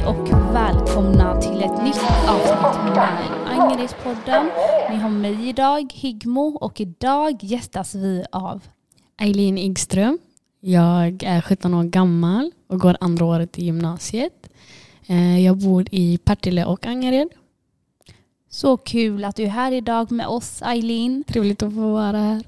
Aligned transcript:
Hej 0.00 0.08
och 0.08 0.54
välkomna 0.54 1.40
till 1.40 1.62
ett 1.62 1.84
nytt 1.84 2.00
avsnitt 2.28 2.84
med 2.84 3.08
Angeredspodden. 3.46 4.50
Ni 4.90 4.96
har 4.96 5.10
mig 5.10 5.48
idag, 5.48 5.92
Higmo, 5.94 6.58
och 6.60 6.80
idag 6.80 7.44
gästas 7.44 7.94
vi 7.94 8.24
av 8.32 8.60
Eileen 9.20 9.58
Igström. 9.58 10.18
Jag 10.60 11.22
är 11.22 11.40
17 11.40 11.74
år 11.74 11.84
gammal 11.84 12.50
och 12.68 12.80
går 12.80 12.96
andra 13.00 13.24
året 13.24 13.58
i 13.58 13.64
gymnasiet. 13.64 14.50
Eh, 15.06 15.44
Jag 15.44 15.58
bor 15.58 15.84
i 15.90 16.18
Partille 16.18 16.64
och 16.64 16.86
Angered. 16.86 17.28
Så 18.50 18.76
kul 18.76 19.24
att 19.24 19.36
du 19.36 19.42
är 19.42 19.48
här 19.48 19.72
idag 19.72 20.12
med 20.12 20.26
oss 20.26 20.62
Eileen. 20.62 21.24
Trevligt 21.24 21.62
att 21.62 21.74
få 21.74 21.92
vara 21.92 22.18
här. 22.18 22.42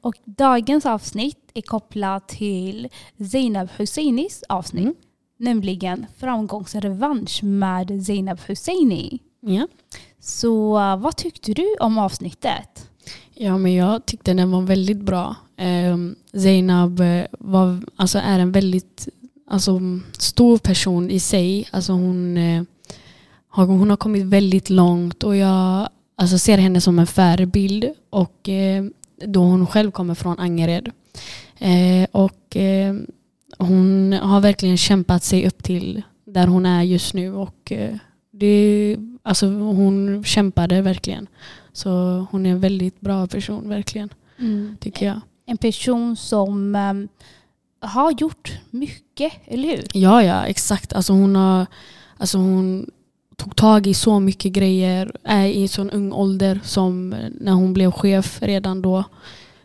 Och 0.00 0.14
dagens 0.24 0.86
avsnitt 0.86 1.50
är 1.54 1.62
kopplat 1.62 2.28
till 2.28 2.88
Zainab 3.32 3.68
Husseinis 3.76 4.42
avsnitt. 4.48 4.84
Mm. 4.84 4.94
Nämligen 5.36 6.06
framgångsrevansch 6.18 7.44
med 7.44 8.06
Zainab 8.06 8.40
Husseini. 8.46 9.18
Ja. 9.40 9.68
Så 10.20 10.78
uh, 10.78 10.96
vad 10.96 11.16
tyckte 11.16 11.52
du 11.52 11.76
om 11.80 11.98
avsnittet? 11.98 12.88
ja, 13.34 13.58
men 13.58 13.74
jag 13.74 14.06
tyckte 14.06 14.34
den 14.34 14.50
var 14.50 14.62
väldigt 14.62 15.00
bra. 15.00 15.36
Eh, 15.56 15.96
Zainab 16.32 17.00
eh, 17.00 17.24
var, 17.30 17.82
alltså, 17.96 18.18
är 18.18 18.38
en 18.38 18.52
väldigt 18.52 19.08
alltså, 19.50 19.80
stor 20.18 20.58
person 20.58 21.10
i 21.10 21.20
sig. 21.20 21.68
Alltså, 21.70 21.92
hon, 21.92 22.36
eh, 22.36 22.62
har, 23.48 23.66
hon 23.66 23.90
har 23.90 23.96
kommit 23.96 24.24
väldigt 24.26 24.70
långt 24.70 25.22
och 25.22 25.36
jag 25.36 25.88
alltså, 26.16 26.38
ser 26.38 26.58
henne 26.58 26.80
som 26.80 26.98
en 26.98 27.06
förebild. 27.06 27.88
Och, 28.10 28.48
eh, 28.48 28.84
då 29.26 29.40
hon 29.40 29.66
själv 29.66 29.90
kommer 29.90 30.14
från 30.14 30.38
Angered. 30.38 30.90
Eh, 31.58 32.06
och 32.12 32.56
eh, 32.56 32.94
hon 33.58 34.12
har 34.12 34.40
verkligen 34.40 34.76
kämpat 34.76 35.22
sig 35.24 35.46
upp 35.46 35.62
till 35.62 36.02
där 36.24 36.46
hon 36.46 36.66
är 36.66 36.82
just 36.82 37.14
nu. 37.14 37.34
Och 37.34 37.72
eh, 37.72 37.96
det, 38.30 38.96
alltså, 39.22 39.46
hon 39.46 40.24
kämpade 40.24 40.82
verkligen. 40.82 41.26
Så 41.72 41.90
hon 42.30 42.46
är 42.46 42.50
en 42.50 42.60
väldigt 42.60 43.00
bra 43.00 43.26
person 43.26 43.68
verkligen, 43.68 44.08
tycker 44.80 45.06
jag. 45.06 45.20
En 45.46 45.56
person 45.56 46.16
som 46.16 46.74
um, 46.76 47.08
har 47.80 48.12
gjort 48.20 48.52
mycket, 48.70 49.32
eller 49.46 49.68
hur? 49.68 49.84
Ja, 49.92 50.22
ja, 50.22 50.44
exakt. 50.46 50.92
Alltså 50.92 51.12
hon, 51.12 51.36
har, 51.36 51.66
alltså 52.16 52.38
hon 52.38 52.90
tog 53.36 53.56
tag 53.56 53.86
i 53.86 53.94
så 53.94 54.20
mycket 54.20 54.52
grejer, 54.52 55.12
är 55.24 55.46
i 55.46 55.68
sån 55.68 55.90
ung 55.90 56.12
ålder 56.12 56.60
som 56.64 57.14
när 57.40 57.52
hon 57.52 57.72
blev 57.72 57.90
chef 57.90 58.42
redan 58.42 58.82
då. 58.82 59.04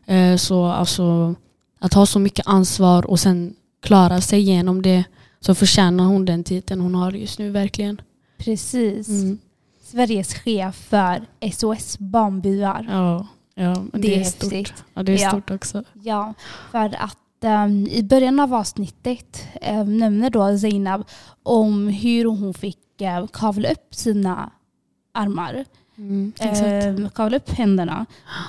Eh, 0.06 0.36
Så 0.36 0.66
alltså, 0.66 1.36
att 1.80 1.94
ha 1.94 2.06
så 2.06 2.20
mycket 2.20 2.48
ansvar 2.48 3.06
och 3.06 3.20
sen 3.20 3.54
klara 3.82 4.22
sig 4.22 4.40
igenom 4.40 4.82
det 4.82 5.04
så 5.40 5.56
förtjänar 5.56 6.04
hon 6.06 6.26
den 6.26 6.44
titeln 6.44 6.82
hon 6.82 6.96
har 6.96 7.12
just 7.12 7.40
nu 7.40 7.50
verkligen. 7.52 8.02
Precis. 8.38 9.08
Mm. 9.10 9.38
Sveriges 9.84 10.34
chef 10.34 10.76
för 10.76 11.26
SOS 11.54 12.00
Barnbyar. 12.00 12.88
Ja, 12.90 13.28
ja, 13.56 13.86
det, 13.94 13.98
Det 14.00 14.16
är 14.16 14.20
är 14.20 14.24
stort. 14.24 14.54
häftigt. 14.54 14.84
Ja, 14.94 15.04
det 15.04 15.12
är 15.14 15.18
Ja. 15.24 15.30
stort 15.30 15.52
också. 15.52 15.84
Ja, 16.04 16.34
för 16.72 16.96
att 17.00 17.18
um, 17.66 17.88
i 17.88 18.04
början 18.04 18.40
av 18.40 18.54
avsnittet 18.54 19.44
um, 19.72 19.98
nämner 19.98 20.30
då 20.30 20.58
Zainab 20.58 21.04
om 21.44 21.88
hur 21.88 22.26
hon 22.26 22.54
fick 22.54 22.78
uh, 23.02 23.28
kavla 23.28 23.70
upp 23.72 23.96
sina 23.96 24.52
armar. 25.14 25.66
Mm. 26.00 26.34
Um, 26.98 27.10
kavla 27.10 27.38
upp 27.38 27.50
händerna. 27.50 28.06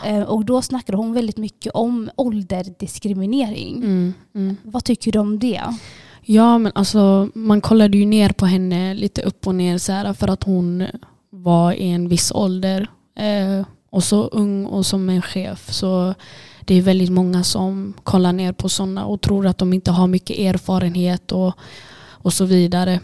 Um, 0.07 0.23
och 0.23 0.45
då 0.45 0.63
snackade 0.63 0.99
hon 0.99 1.13
väldigt 1.13 1.37
mycket 1.37 1.73
om 1.73 2.11
ålderdiskriminering. 2.17 3.77
Mm, 3.77 4.15
mm. 4.35 4.57
Vad 4.63 4.85
tycker 4.85 5.13
du 5.13 5.19
om 5.19 5.39
det? 5.39 5.63
Ja, 6.23 6.59
men 6.59 6.73
alltså 6.75 7.29
man 7.35 7.61
kollade 7.61 7.99
ju 7.99 8.05
ner 8.05 8.29
på 8.33 8.47
henne 8.47 8.95
lite 8.95 9.23
upp 9.23 9.47
och 9.47 9.55
ner 9.55 9.79
så 9.79 9.93
här, 9.93 10.13
för 10.13 10.29
att 10.29 10.43
hon 10.43 10.87
var 11.31 11.73
i 11.73 11.91
en 11.91 12.09
viss 12.09 12.33
ålder 12.33 12.87
eh, 13.17 13.67
och 13.91 14.05
så 14.05 14.25
ung 14.25 14.67
och 14.67 14.87
som 14.87 15.09
en 15.09 15.23
chef. 15.23 15.73
Så 15.73 16.15
det 16.61 16.75
är 16.75 16.83
väldigt 16.83 17.13
många 17.13 17.45
som 17.45 17.95
kollar 18.03 18.33
ner 18.33 18.53
på 18.53 18.69
sådana 18.69 19.05
och 19.05 19.21
tror 19.21 19.47
att 19.47 19.59
de 19.59 19.73
inte 19.73 19.91
har 19.91 20.07
mycket 20.07 20.39
erfarenhet 20.39 21.33
och, 21.33 21.55
och 22.09 22.33
så 22.33 22.45
vidare. 22.45 23.01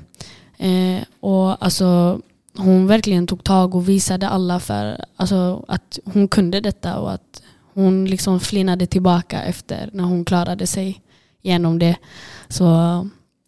Eh, 0.58 1.02
och 1.20 1.64
alltså 1.64 2.20
hon 2.58 2.86
verkligen 2.86 3.26
tog 3.26 3.44
tag 3.44 3.74
och 3.74 3.88
visade 3.88 4.28
alla 4.28 4.60
för 4.60 5.04
alltså, 5.16 5.64
att 5.68 5.98
hon 6.04 6.28
kunde 6.28 6.60
detta 6.60 6.98
och 6.98 7.12
att 7.12 7.42
hon 7.74 8.04
liksom 8.04 8.40
flinade 8.40 8.86
tillbaka 8.86 9.42
efter 9.42 9.90
när 9.92 10.04
hon 10.04 10.24
klarade 10.24 10.66
sig 10.66 11.02
genom 11.42 11.78
det. 11.78 11.96
Så 12.48 12.64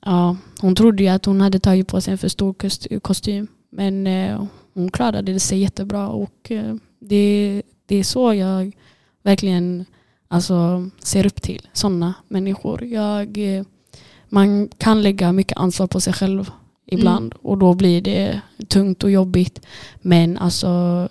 ja, 0.04 0.36
hon 0.60 0.74
trodde 0.74 1.02
ju 1.02 1.08
att 1.08 1.24
hon 1.24 1.40
hade 1.40 1.58
tagit 1.58 1.88
på 1.88 2.00
sig 2.00 2.12
en 2.12 2.18
för 2.18 2.28
stor 2.28 3.00
kostym. 3.00 3.46
Men 3.70 4.06
eh, 4.06 4.44
hon 4.74 4.90
klarade 4.90 5.40
sig 5.40 5.58
jättebra 5.58 6.08
och 6.08 6.50
eh, 6.50 6.74
det, 7.00 7.62
det 7.86 7.96
är 7.96 8.04
så 8.04 8.34
jag 8.34 8.76
verkligen 9.22 9.84
alltså, 10.28 10.90
ser 11.02 11.26
upp 11.26 11.42
till 11.42 11.68
sådana 11.72 12.14
människor. 12.28 12.84
Jag, 12.84 13.56
eh, 13.56 13.64
man 14.28 14.68
kan 14.68 15.02
lägga 15.02 15.32
mycket 15.32 15.58
ansvar 15.58 15.86
på 15.86 16.00
sig 16.00 16.12
själv 16.12 16.50
ibland 16.88 17.34
och 17.42 17.58
då 17.58 17.74
blir 17.74 18.00
det 18.02 18.40
tungt 18.68 19.04
och 19.04 19.10
jobbigt. 19.10 19.60
Men 20.02 20.38
alltså 20.38 20.68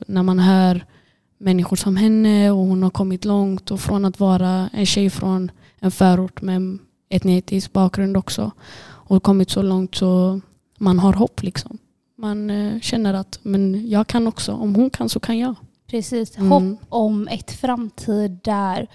när 0.07 0.23
man 0.23 0.39
hör 0.39 0.85
människor 1.37 1.75
som 1.75 1.95
henne 1.95 2.51
och 2.51 2.57
hon 2.57 2.83
har 2.83 2.89
kommit 2.89 3.25
långt 3.25 3.71
och 3.71 3.79
från 3.79 4.05
att 4.05 4.19
vara 4.19 4.69
en 4.73 4.85
tjej 4.85 5.09
från 5.09 5.51
en 5.79 5.91
förort 5.91 6.41
med 6.41 6.77
etnisk 7.09 7.73
bakgrund 7.73 8.17
också 8.17 8.51
och 9.09 9.23
kommit 9.23 9.49
så 9.49 9.61
långt 9.61 9.95
så 9.95 10.41
man 10.77 10.99
har 10.99 11.13
hopp 11.13 11.43
liksom. 11.43 11.77
Man 12.17 12.49
eh, 12.49 12.79
känner 12.79 13.13
att 13.13 13.39
men 13.41 13.89
jag 13.89 14.07
kan 14.07 14.27
också, 14.27 14.53
om 14.53 14.75
hon 14.75 14.89
kan 14.89 15.09
så 15.09 15.19
kan 15.19 15.37
jag. 15.37 15.55
Precis, 15.87 16.37
Mm. 16.37 16.51
hopp 16.51 16.79
om 16.89 17.27
ett 17.27 17.51
framtid 17.51 18.39
där 18.43 18.87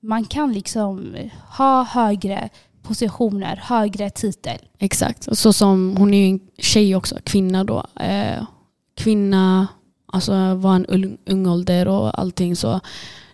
man 0.00 0.24
kan 0.24 0.52
liksom 0.52 1.14
ha 1.58 1.82
högre 1.84 2.48
positioner, 2.86 3.56
högre 3.56 4.10
titel. 4.10 4.58
Exakt, 4.78 5.38
så 5.38 5.52
som 5.52 5.96
hon 5.96 6.14
är 6.14 6.18
ju 6.18 6.28
en 6.28 6.40
tjej 6.58 6.96
också, 6.96 7.16
kvinna 7.24 7.64
då. 7.64 7.84
Eh, 8.00 8.42
kvinna, 8.94 9.66
alltså 10.06 10.54
var 10.54 10.74
en 10.74 10.86
ung, 10.86 11.18
ung 11.26 11.46
ålder 11.46 11.88
och 11.88 12.20
allting 12.20 12.56
så 12.56 12.80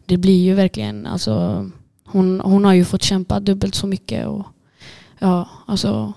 det 0.06 0.16
blir 0.16 0.44
ju 0.44 0.54
verkligen, 0.54 1.06
alltså 1.06 1.66
hon, 2.04 2.40
hon 2.40 2.64
har 2.64 2.72
ju 2.72 2.84
fått 2.84 3.02
kämpa 3.02 3.40
dubbelt 3.40 3.74
så 3.74 3.86
mycket 3.86 4.26
och 4.26 4.46
ja, 5.18 5.48
alltså 5.66 6.12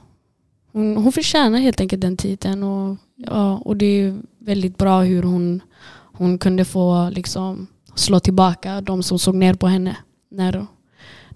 hon, 0.71 0.97
hon 0.97 1.11
förtjänar 1.11 1.59
helt 1.59 1.81
enkelt 1.81 2.01
den 2.01 2.17
titeln 2.17 2.63
och, 2.63 2.97
ja, 3.15 3.57
och 3.57 3.77
det 3.77 3.85
är 3.85 4.17
väldigt 4.39 4.77
bra 4.77 5.01
hur 5.01 5.23
hon, 5.23 5.61
hon 6.13 6.37
kunde 6.37 6.65
få 6.65 7.09
liksom 7.09 7.67
slå 7.95 8.19
tillbaka 8.19 8.81
de 8.81 9.03
som 9.03 9.19
såg 9.19 9.35
ner 9.35 9.53
på 9.53 9.67
henne 9.67 9.97
när 10.31 10.67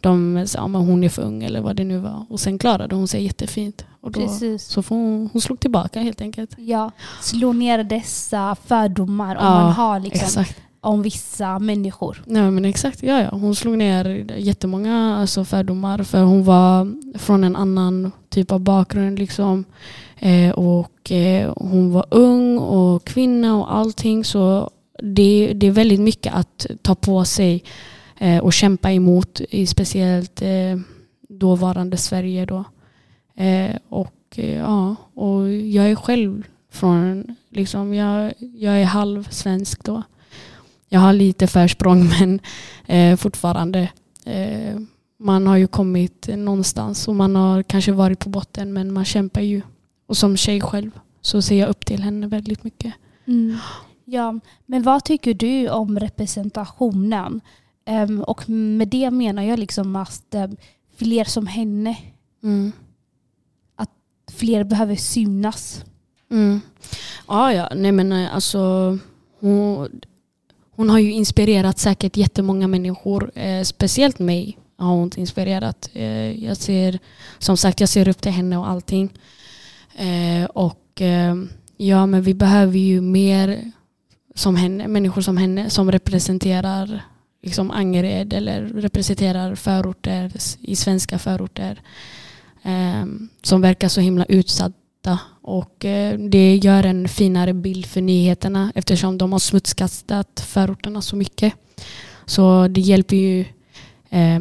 de 0.02 0.44
sa 0.48 0.60
att 0.60 0.72
hon 0.72 1.04
är 1.04 1.10
för 1.10 1.22
ung 1.22 1.44
eller 1.44 1.62
vad 1.62 1.76
det 1.76 1.84
nu 1.84 1.98
var. 1.98 2.26
Och 2.30 2.40
sen 2.40 2.58
klarade 2.60 2.96
hon 2.96 3.08
sig 3.08 3.24
jättefint. 3.24 3.86
Och 4.02 4.12
då, 4.12 4.20
Precis. 4.20 4.64
så 4.64 4.84
hon, 4.90 5.30
hon 5.34 5.42
slog 5.42 5.60
tillbaka 5.60 6.00
helt 6.02 6.22
enkelt. 6.22 6.52
Ja, 6.58 6.92
slå 7.22 7.54
ner 7.54 7.84
dessa 7.84 8.56
fördomar 8.66 9.36
om 9.36 9.46
Ja, 9.46 9.52
man 9.62 9.72
har 9.74 10.00
liksom, 10.00 10.26
Exakt. 10.26 10.58
om 10.82 11.02
vissa 11.02 11.59
människor. 11.59 12.24
Nej, 12.26 12.52
men 12.52 12.66
exakt, 12.66 13.04
ja, 13.04 13.22
ja. 13.22 13.30
Hon 13.32 13.56
slog 13.56 13.78
ner 13.78 14.26
jättemånga 14.38 15.16
alltså, 15.18 15.46
fördomar 15.46 16.04
för 16.04 16.22
hon 16.24 16.44
var 16.44 16.94
från 17.18 17.44
en 17.44 17.56
annan 17.56 18.12
typ 18.30 18.52
av 18.52 18.59
bakgrund. 18.59 19.20
Liksom. 19.20 19.66
Eh, 20.20 20.52
och 20.52 21.12
eh, 21.12 21.54
Hon 21.58 21.92
var 21.92 22.06
ung 22.12 22.58
och 22.58 23.04
kvinna 23.06 23.58
och 23.58 23.76
allting. 23.76 24.24
Så 24.24 24.70
det, 25.04 25.54
det 25.56 25.68
är 25.68 25.72
väldigt 25.72 26.00
mycket 26.00 26.34
att 26.34 26.66
ta 26.82 26.96
på 26.96 27.26
sig 27.26 27.64
Eh, 28.22 28.40
och 28.40 28.54
kämpa 28.54 28.92
emot 28.92 29.42
i 29.50 29.68
speciellt 29.68 30.42
eh, 30.42 30.80
dåvarande 31.30 31.98
Sverige. 31.98 32.46
Då. 32.46 32.64
Eh, 33.36 33.76
och, 33.90 34.16
eh, 34.36 34.58
ja, 34.58 34.96
och 35.14 35.52
jag 35.54 35.92
är 35.92 35.96
själv 35.96 36.44
från, 36.72 37.36
liksom, 37.50 37.94
jag, 37.94 38.34
jag 38.38 38.82
är 38.82 38.86
halv 38.86 39.30
svensk 39.30 39.84
då. 39.84 40.04
Jag 40.90 41.00
har 41.00 41.14
lite 41.14 41.48
försprång 41.48 42.10
men 42.20 42.40
eh, 42.86 43.18
fortfarande. 43.18 43.90
Eh, 44.26 44.80
man 45.20 45.48
har 45.48 45.58
ju 45.58 45.68
kommit 45.68 46.30
någonstans 46.38 47.08
och 47.08 47.16
man 47.16 47.36
har 47.36 47.64
kanske 47.64 47.92
varit 47.92 48.20
på 48.20 48.30
botten 48.30 48.74
men 48.74 48.94
man 48.94 49.06
kämpar 49.06 49.42
ju. 49.42 49.62
Och 50.08 50.18
som 50.18 50.38
tjej 50.38 50.62
själv 50.62 50.92
så 51.22 51.42
ser 51.42 51.60
jag 51.60 51.70
upp 51.70 51.86
till 51.86 52.04
henne 52.04 52.28
väldigt 52.28 52.64
mycket. 52.64 52.94
Mm. 53.28 53.58
Ja, 54.06 54.40
men 54.66 54.84
vad 54.84 55.04
tycker 55.04 55.34
du 55.34 55.70
om 55.70 56.00
representationen? 56.00 57.42
Ehm, 57.90 58.22
och 58.22 58.50
med 58.50 58.88
det 58.88 59.12
menar 59.12 59.44
jag 59.44 59.59
liksom 59.59 59.96
att 59.96 60.34
ehm, 60.36 60.58
fler 60.97 61.24
som 61.24 61.47
henne, 61.47 61.97
Mm. 62.44 62.72
fler 64.32 64.64
behöver 64.64 64.96
synas. 64.96 65.86
Mm. 66.32 66.62
Ja, 67.28 67.53
ja. 67.53 67.70
Nej, 67.76 67.91
men 67.91 68.12
eh, 68.12 68.36
alltså, 68.36 68.97
hon, 69.40 69.90
hon 70.76 70.90
har 70.90 71.00
ju 71.00 71.12
inspirerat 71.12 71.80
säkert 71.80 72.18
jättemånga 72.18 72.68
människor. 72.68 73.32
Eh, 73.36 73.64
speciellt 73.64 74.20
mig 74.20 74.58
har 74.78 74.88
hon 74.96 75.12
inspirerat. 75.18 75.90
Eh, 75.94 76.44
jag 76.46 76.58
ser, 76.58 77.00
som 77.40 77.58
sagt, 77.58 77.80
jag 77.80 77.90
ser 77.90 78.08
upp 78.08 78.22
till 78.22 78.32
henne 78.32 78.58
och 78.58 78.70
allting. 78.70 79.09
Eh, 79.96 80.46
och 80.46 81.02
eh, 81.02 81.35
ja, 81.78 82.06
men 82.06 82.22
vi 82.22 82.34
behöver 82.34 82.78
ju 82.80 83.02
mer 83.02 83.72
som 84.35 84.56
henne, 84.56 84.88
människor 84.88 85.22
som 85.22 85.38
henne 85.38 85.70
som 85.70 85.92
representerar 85.92 87.02
liksom 87.41 87.72
Angered 87.72 88.34
eller 88.34 88.62
representerar 88.62 89.56
förorter 89.56 90.32
i 90.59 90.76
svenska 90.76 91.20
förorter 91.20 91.82
eh, 92.64 93.06
som 93.41 93.62
verkar 93.62 93.88
så 93.88 94.02
himla 94.02 94.26
utsatta 94.26 95.20
och 95.41 95.86
eh, 95.86 96.20
det 96.20 96.56
gör 96.56 96.84
en 96.84 97.08
finare 97.08 97.53
bild 97.53 97.86
för 97.86 98.02
nyheterna 98.02 98.72
eftersom 98.76 99.18
de 99.18 99.32
har 99.32 99.40
smutskastat 99.40 100.46
förorterna 100.47 101.02
så 101.02 101.16
mycket. 101.16 101.53
Så 102.26 102.68
det 102.68 102.82
hjälper 102.82 103.16
ju 103.16 103.46
eh, 104.09 104.40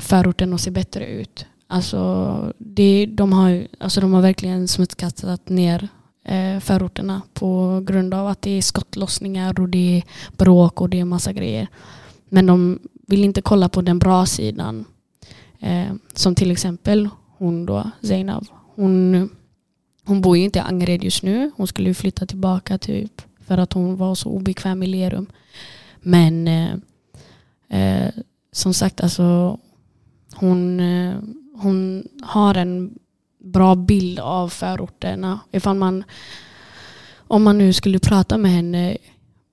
förorten 0.00 0.54
att 0.54 0.60
se 0.60 0.70
bättre 0.70 1.06
ut. 1.06 1.46
Alltså, 1.68 2.52
det, 2.58 3.06
de, 3.10 3.32
har, 3.32 3.66
alltså 3.80 4.00
de 4.00 4.12
har 4.12 4.22
verkligen 4.22 4.68
smutskastat 4.68 5.48
ner 5.48 5.88
eh, 6.24 6.60
förorterna 6.60 7.22
på 7.34 7.82
grund 7.86 8.14
av 8.14 8.26
att 8.26 8.42
det 8.42 8.50
är 8.50 8.62
skottlossningar 8.62 9.60
och 9.60 9.68
det 9.68 9.96
är 9.96 10.02
bråk 10.36 10.80
och 10.80 10.88
det 10.88 11.00
är 11.00 11.04
massa 11.04 11.32
grejer. 11.32 11.68
Men 12.28 12.46
de 12.46 12.78
vill 13.06 13.24
inte 13.24 13.42
kolla 13.42 13.68
på 13.68 13.82
den 13.82 13.98
bra 13.98 14.26
sidan. 14.26 14.84
Eh, 15.60 15.92
som 16.14 16.34
till 16.34 16.50
exempel 16.50 17.08
hon 17.38 17.66
då, 17.66 17.90
Zainab. 18.02 18.46
Hon, 18.74 19.28
hon 20.04 20.20
bor 20.20 20.36
ju 20.36 20.44
inte 20.44 20.58
i 20.58 20.62
Angered 20.62 21.04
just 21.04 21.22
nu. 21.22 21.50
Hon 21.56 21.66
skulle 21.66 21.88
ju 21.88 21.94
flytta 21.94 22.26
tillbaka 22.26 22.78
typ 22.78 23.22
för 23.46 23.58
att 23.58 23.72
hon 23.72 23.96
var 23.96 24.14
så 24.14 24.30
obekväm 24.30 24.82
i 24.82 24.86
Lerum. 24.86 25.26
Men 26.00 26.48
eh, 26.48 26.72
eh, 27.68 28.10
som 28.52 28.74
sagt, 28.74 29.00
alltså 29.00 29.58
hon, 30.34 30.80
eh, 30.80 31.14
hon 31.54 32.08
har 32.22 32.54
en 32.54 32.98
bra 33.38 33.74
bild 33.74 34.18
av 34.18 34.48
förorterna. 34.48 35.40
Ifall 35.52 35.76
man, 35.76 36.04
om 37.16 37.42
man 37.42 37.58
nu 37.58 37.72
skulle 37.72 37.98
prata 37.98 38.38
med 38.38 38.50
henne 38.50 38.96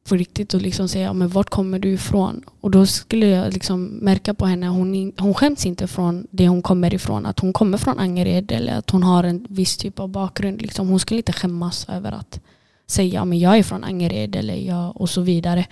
på 0.04 0.16
riktigt 0.16 0.54
och 0.54 0.62
liksom 0.62 0.88
säga 0.88 1.14
men 1.14 1.28
vart 1.28 1.50
kommer 1.50 1.80
du 1.80 1.90
ifrån? 1.90 2.44
Och 2.62 2.72
då 2.72 2.86
skulle 2.86 3.28
jag 3.28 3.54
liksom 3.54 3.84
märka 3.86 4.34
på 4.34 4.46
henne 4.46 4.68
hon, 4.68 5.14
hon 5.18 5.34
skäms 5.34 5.66
inte 5.66 5.88
från 5.88 6.28
det 6.32 6.48
hon 6.48 6.62
kommer 6.62 6.94
ifrån. 6.94 7.26
Att 7.26 7.40
hon 7.40 7.54
kommer 7.54 7.78
från 7.78 8.00
Angered 8.00 8.52
eller 8.52 8.78
att 8.78 8.90
hon 8.90 9.04
har 9.04 9.24
en 9.24 9.48
viss 9.50 9.78
typ 9.78 10.00
av 10.00 10.10
bakgrund. 10.10 10.62
Liksom, 10.62 10.88
hon 10.88 11.00
skulle 11.00 11.18
inte 11.18 11.34
skämmas 11.34 11.90
över 11.90 12.12
att 12.12 12.40
säga 12.88 13.26
men 13.26 13.40
jag 13.40 13.58
är 13.58 13.64
från 13.64 13.84
Angered 13.84 14.36
eller 14.36 14.56
jag 14.56 15.02
och 15.02 15.10
så 15.10 15.22
vidare. 15.22 15.66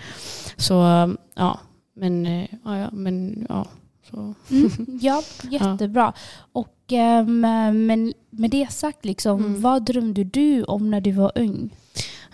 Så 0.57 0.73
ja, 1.35 1.59
men 1.95 2.47
ja, 2.63 2.89
men 2.91 3.45
ja. 3.49 3.65
Så. 4.11 4.33
Mm, 4.49 4.71
ja, 5.01 5.23
jättebra. 5.49 6.13
Och 6.51 6.91
um, 6.91 7.41
men 7.85 8.13
med 8.29 8.51
det 8.51 8.71
sagt, 8.71 9.05
liksom, 9.05 9.45
mm. 9.45 9.61
vad 9.61 9.85
drömde 9.85 10.23
du 10.23 10.63
om 10.63 10.91
när 10.91 11.01
du 11.01 11.11
var 11.11 11.31
ung? 11.35 11.69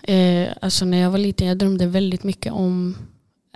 Eh, 0.02 0.48
alltså 0.60 0.84
när 0.84 0.98
jag 0.98 1.10
var 1.10 1.18
liten 1.18 1.46
jag 1.46 1.58
drömde 1.58 1.86
väldigt 1.86 2.24
mycket 2.24 2.52
om 2.52 2.96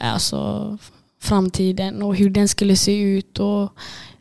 alltså, 0.00 0.78
framtiden 1.20 2.02
och 2.02 2.16
hur 2.16 2.30
den 2.30 2.48
skulle 2.48 2.76
se 2.76 3.00
ut. 3.00 3.38
Och, 3.38 3.72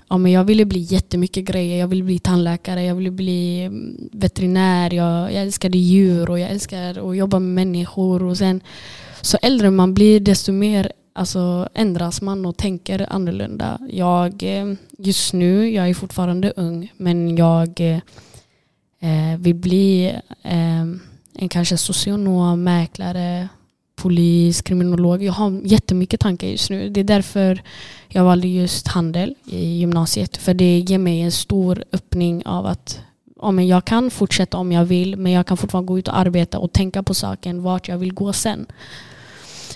ja, 0.09 0.17
men 0.17 0.31
jag 0.31 0.43
ville 0.43 0.65
bli 0.65 0.79
jättemycket 0.79 1.43
grejer. 1.43 1.79
Jag 1.79 1.87
ville 1.87 2.03
bli 2.03 2.19
tandläkare, 2.19 2.83
jag 2.83 2.95
ville 2.95 3.11
bli 3.11 3.63
mm, 3.63 4.09
veterinär, 4.11 4.93
jag, 4.93 5.33
jag 5.33 5.41
älskade 5.41 5.77
djur 5.77 6.29
och 6.29 6.39
jag 6.39 6.49
älskar 6.49 7.09
att 7.09 7.17
jobba 7.17 7.39
med 7.39 7.67
människor. 7.67 8.23
Och 8.23 8.37
sen, 8.37 8.61
så 9.21 9.37
äldre 9.41 9.71
man 9.71 9.93
blir 9.93 10.19
desto 10.19 10.51
mer 10.51 10.91
alltså, 11.13 11.69
ändras 11.73 12.21
man 12.21 12.45
och 12.45 12.57
tänker 12.57 13.13
annorlunda. 13.13 13.79
Jag, 13.89 14.43
eh, 14.43 14.73
just 14.97 15.33
nu, 15.33 15.69
jag 15.69 15.89
är 15.89 15.93
fortfarande 15.93 16.53
ung, 16.55 16.91
men 16.97 17.35
jag 17.35 17.79
eh, 17.79 17.99
eh 18.99 19.39
vill 19.39 19.55
bli 19.55 20.15
eh, 20.43 20.85
en 21.41 21.49
kanske 21.49 21.77
socionom, 21.77 22.63
mäklare, 22.63 23.49
polis, 23.95 24.61
kriminolog. 24.61 25.23
Jag 25.23 25.33
har 25.33 25.61
jättemycket 25.63 26.19
tankar 26.19 26.47
just 26.47 26.69
nu. 26.69 26.89
Det 26.89 26.99
är 26.99 27.03
därför 27.03 27.61
jag 28.07 28.23
valde 28.23 28.47
just 28.47 28.87
handel 28.87 29.35
i 29.45 29.65
gymnasiet. 29.65 30.37
För 30.37 30.53
det 30.53 30.79
ger 30.79 30.97
mig 30.97 31.21
en 31.21 31.31
stor 31.31 31.83
öppning 31.91 32.45
av 32.45 32.65
att 32.65 32.99
ja, 33.41 33.51
men 33.51 33.67
jag 33.67 33.85
kan 33.85 34.11
fortsätta 34.11 34.57
om 34.57 34.71
jag 34.71 34.85
vill 34.85 35.17
men 35.17 35.31
jag 35.31 35.47
kan 35.47 35.57
fortfarande 35.57 35.87
gå 35.87 35.99
ut 35.99 36.07
och 36.07 36.17
arbeta 36.17 36.59
och 36.59 36.73
tänka 36.73 37.03
på 37.03 37.13
saken 37.13 37.61
vart 37.61 37.87
jag 37.87 37.97
vill 37.97 38.13
gå 38.13 38.33
sen. 38.33 38.65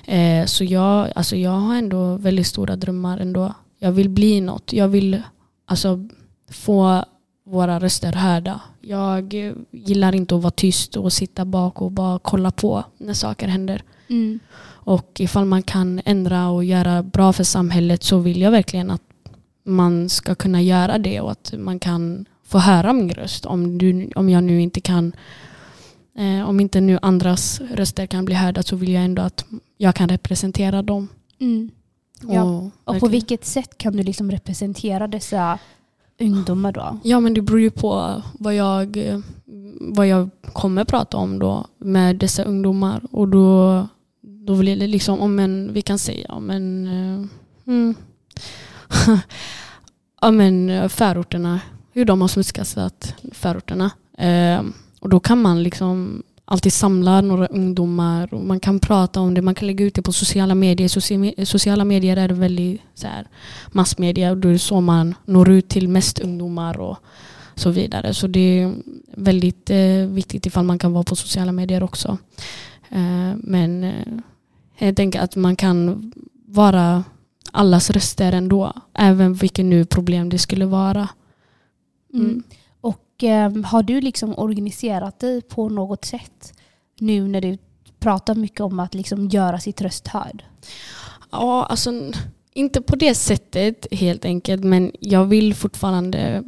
Eh, 0.05 0.45
så 0.45 0.63
jag, 0.63 1.11
alltså 1.15 1.35
jag 1.35 1.51
har 1.51 1.75
ändå 1.75 2.15
väldigt 2.15 2.47
stora 2.47 2.75
drömmar 2.75 3.17
ändå. 3.17 3.53
Jag 3.79 3.91
vill 3.91 4.09
bli 4.09 4.41
något. 4.41 4.73
Jag 4.73 4.87
vill 4.87 5.21
alltså, 5.65 6.07
få 6.51 7.05
våra 7.45 7.79
röster 7.79 8.13
hörda. 8.13 8.61
Jag 8.81 9.33
gillar 9.71 10.15
inte 10.15 10.35
att 10.35 10.41
vara 10.41 10.51
tyst 10.51 10.97
och 10.97 11.13
sitta 11.13 11.45
bak 11.45 11.81
och 11.81 11.91
bara 11.91 12.19
kolla 12.19 12.51
på 12.51 12.83
när 12.97 13.13
saker 13.13 13.47
händer. 13.47 13.83
Mm. 14.07 14.39
Och 14.85 15.11
ifall 15.19 15.45
man 15.45 15.63
kan 15.63 16.01
ändra 16.05 16.49
och 16.49 16.63
göra 16.63 17.03
bra 17.03 17.33
för 17.33 17.43
samhället 17.43 18.03
så 18.03 18.17
vill 18.17 18.41
jag 18.41 18.51
verkligen 18.51 18.91
att 18.91 19.01
man 19.63 20.09
ska 20.09 20.35
kunna 20.35 20.61
göra 20.61 20.97
det 20.97 21.21
och 21.21 21.31
att 21.31 21.53
man 21.57 21.79
kan 21.79 22.25
få 22.43 22.57
höra 22.57 22.93
min 22.93 23.09
röst. 23.09 23.45
Om, 23.45 23.77
du, 23.77 24.09
om 24.15 24.29
jag 24.29 24.43
nu 24.43 24.61
inte 24.61 24.81
kan 24.81 25.15
eh, 26.17 26.49
om 26.49 26.59
inte 26.59 26.81
nu 26.81 26.99
andras 27.01 27.61
röster 27.61 28.05
kan 28.05 28.25
bli 28.25 28.35
hörda 28.35 28.63
så 28.63 28.75
vill 28.75 28.91
jag 28.91 29.03
ändå 29.03 29.21
att 29.21 29.45
jag 29.77 29.95
kan 29.95 30.09
representera 30.09 30.81
dem. 30.81 31.07
Mm. 31.39 31.71
Ja. 32.21 32.43
Och, 32.43 32.71
och 32.83 32.99
på 32.99 33.07
vilket 33.07 33.45
sätt 33.45 33.77
kan 33.77 33.97
du 33.97 34.03
liksom 34.03 34.31
representera 34.31 35.07
dessa 35.07 35.59
ungdomar 36.19 36.71
då? 36.71 36.99
Ja 37.03 37.19
men 37.19 37.33
det 37.33 37.41
beror 37.41 37.59
ju 37.59 37.71
på 37.71 38.21
vad 38.39 38.55
jag, 38.55 38.97
vad 39.79 40.07
jag 40.07 40.29
kommer 40.53 40.83
prata 40.83 41.17
om 41.17 41.39
då 41.39 41.65
med 41.77 42.15
dessa 42.15 42.43
ungdomar. 42.43 43.01
Och 43.11 43.27
då, 43.27 43.87
då 44.21 44.55
blir 44.55 44.77
det 44.77 44.87
liksom, 44.87 45.19
om 45.19 45.39
en, 45.39 45.73
vi 45.73 45.81
kan 45.81 45.99
säga 45.99 46.31
om 46.31 46.49
en 46.49 46.87
eh, 46.87 47.27
mm, 47.67 47.95
om 50.21 50.41
en 50.41 50.69
eh, 50.69 50.87
förorterna, 50.87 51.59
hur 51.91 52.05
de 52.05 52.21
har 52.21 52.27
smutskastat 52.27 53.15
förorterna. 53.31 53.91
Eh, 54.17 54.61
och 54.99 55.09
då 55.09 55.19
kan 55.19 55.41
man 55.41 55.63
liksom 55.63 56.23
alltid 56.45 56.73
samlar 56.73 57.21
några 57.21 57.47
ungdomar 57.47 58.33
och 58.33 58.41
man 58.41 58.59
kan 58.59 58.79
prata 58.79 59.19
om 59.19 59.33
det, 59.33 59.41
man 59.41 59.55
kan 59.55 59.67
lägga 59.67 59.85
ut 59.85 59.95
det 59.95 60.01
på 60.01 60.13
sociala 60.13 60.55
medier. 60.55 61.45
Sociala 61.45 61.85
medier 61.85 62.17
är 62.17 62.29
väldigt 62.29 62.81
så 62.93 63.07
här, 63.07 63.27
massmedia 63.71 64.31
och 64.31 64.37
då 64.37 64.47
är 64.47 64.53
det 64.53 64.59
så 64.59 64.81
man 64.81 65.15
når 65.25 65.49
ut 65.49 65.69
till 65.69 65.87
mest 65.89 66.19
ungdomar 66.19 66.79
och 66.79 66.97
så 67.55 67.69
vidare. 67.69 68.13
Så 68.13 68.27
det 68.27 68.39
är 68.39 68.73
väldigt 69.15 69.69
eh, 69.69 70.07
viktigt 70.07 70.45
ifall 70.45 70.65
man 70.65 70.79
kan 70.79 70.93
vara 70.93 71.03
på 71.03 71.15
sociala 71.15 71.51
medier 71.51 71.83
också. 71.83 72.17
Eh, 72.89 73.35
men 73.37 73.83
eh, 73.83 74.07
jag 74.77 74.95
tänker 74.95 75.19
att 75.19 75.35
man 75.35 75.55
kan 75.55 76.11
vara 76.47 77.03
allas 77.51 77.89
röster 77.89 78.31
ändå, 78.31 78.73
även 78.93 79.33
vilket 79.33 79.65
nu 79.65 79.85
problem 79.85 80.29
det 80.29 80.37
skulle 80.37 80.65
vara. 80.65 81.09
Mm. 82.13 82.25
Mm. 82.25 82.43
Och 83.15 83.23
eh, 83.23 83.63
har 83.63 83.83
du 83.83 84.01
liksom 84.01 84.33
organiserat 84.37 85.19
dig 85.19 85.41
på 85.41 85.69
något 85.69 86.05
sätt 86.05 86.53
nu 86.99 87.27
när 87.27 87.41
du 87.41 87.57
pratar 87.99 88.35
mycket 88.35 88.59
om 88.61 88.79
att 88.79 88.93
liksom 88.93 89.27
göra 89.27 89.59
sitt 89.59 89.81
röst 89.81 90.07
hörd? 90.07 90.43
Ja, 91.31 91.65
alltså 91.65 92.11
inte 92.53 92.81
på 92.81 92.95
det 92.95 93.15
sättet 93.15 93.87
helt 93.91 94.25
enkelt, 94.25 94.63
men 94.63 94.91
jag 94.99 95.25
vill 95.25 95.55
fortfarande 95.55 96.43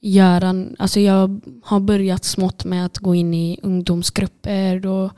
göra, 0.00 0.66
alltså 0.78 1.00
jag 1.00 1.40
har 1.64 1.80
börjat 1.80 2.24
smått 2.24 2.64
med 2.64 2.86
att 2.86 2.98
gå 2.98 3.14
in 3.14 3.34
i 3.34 3.58
ungdomsgrupper 3.62 4.86
och 4.86 5.12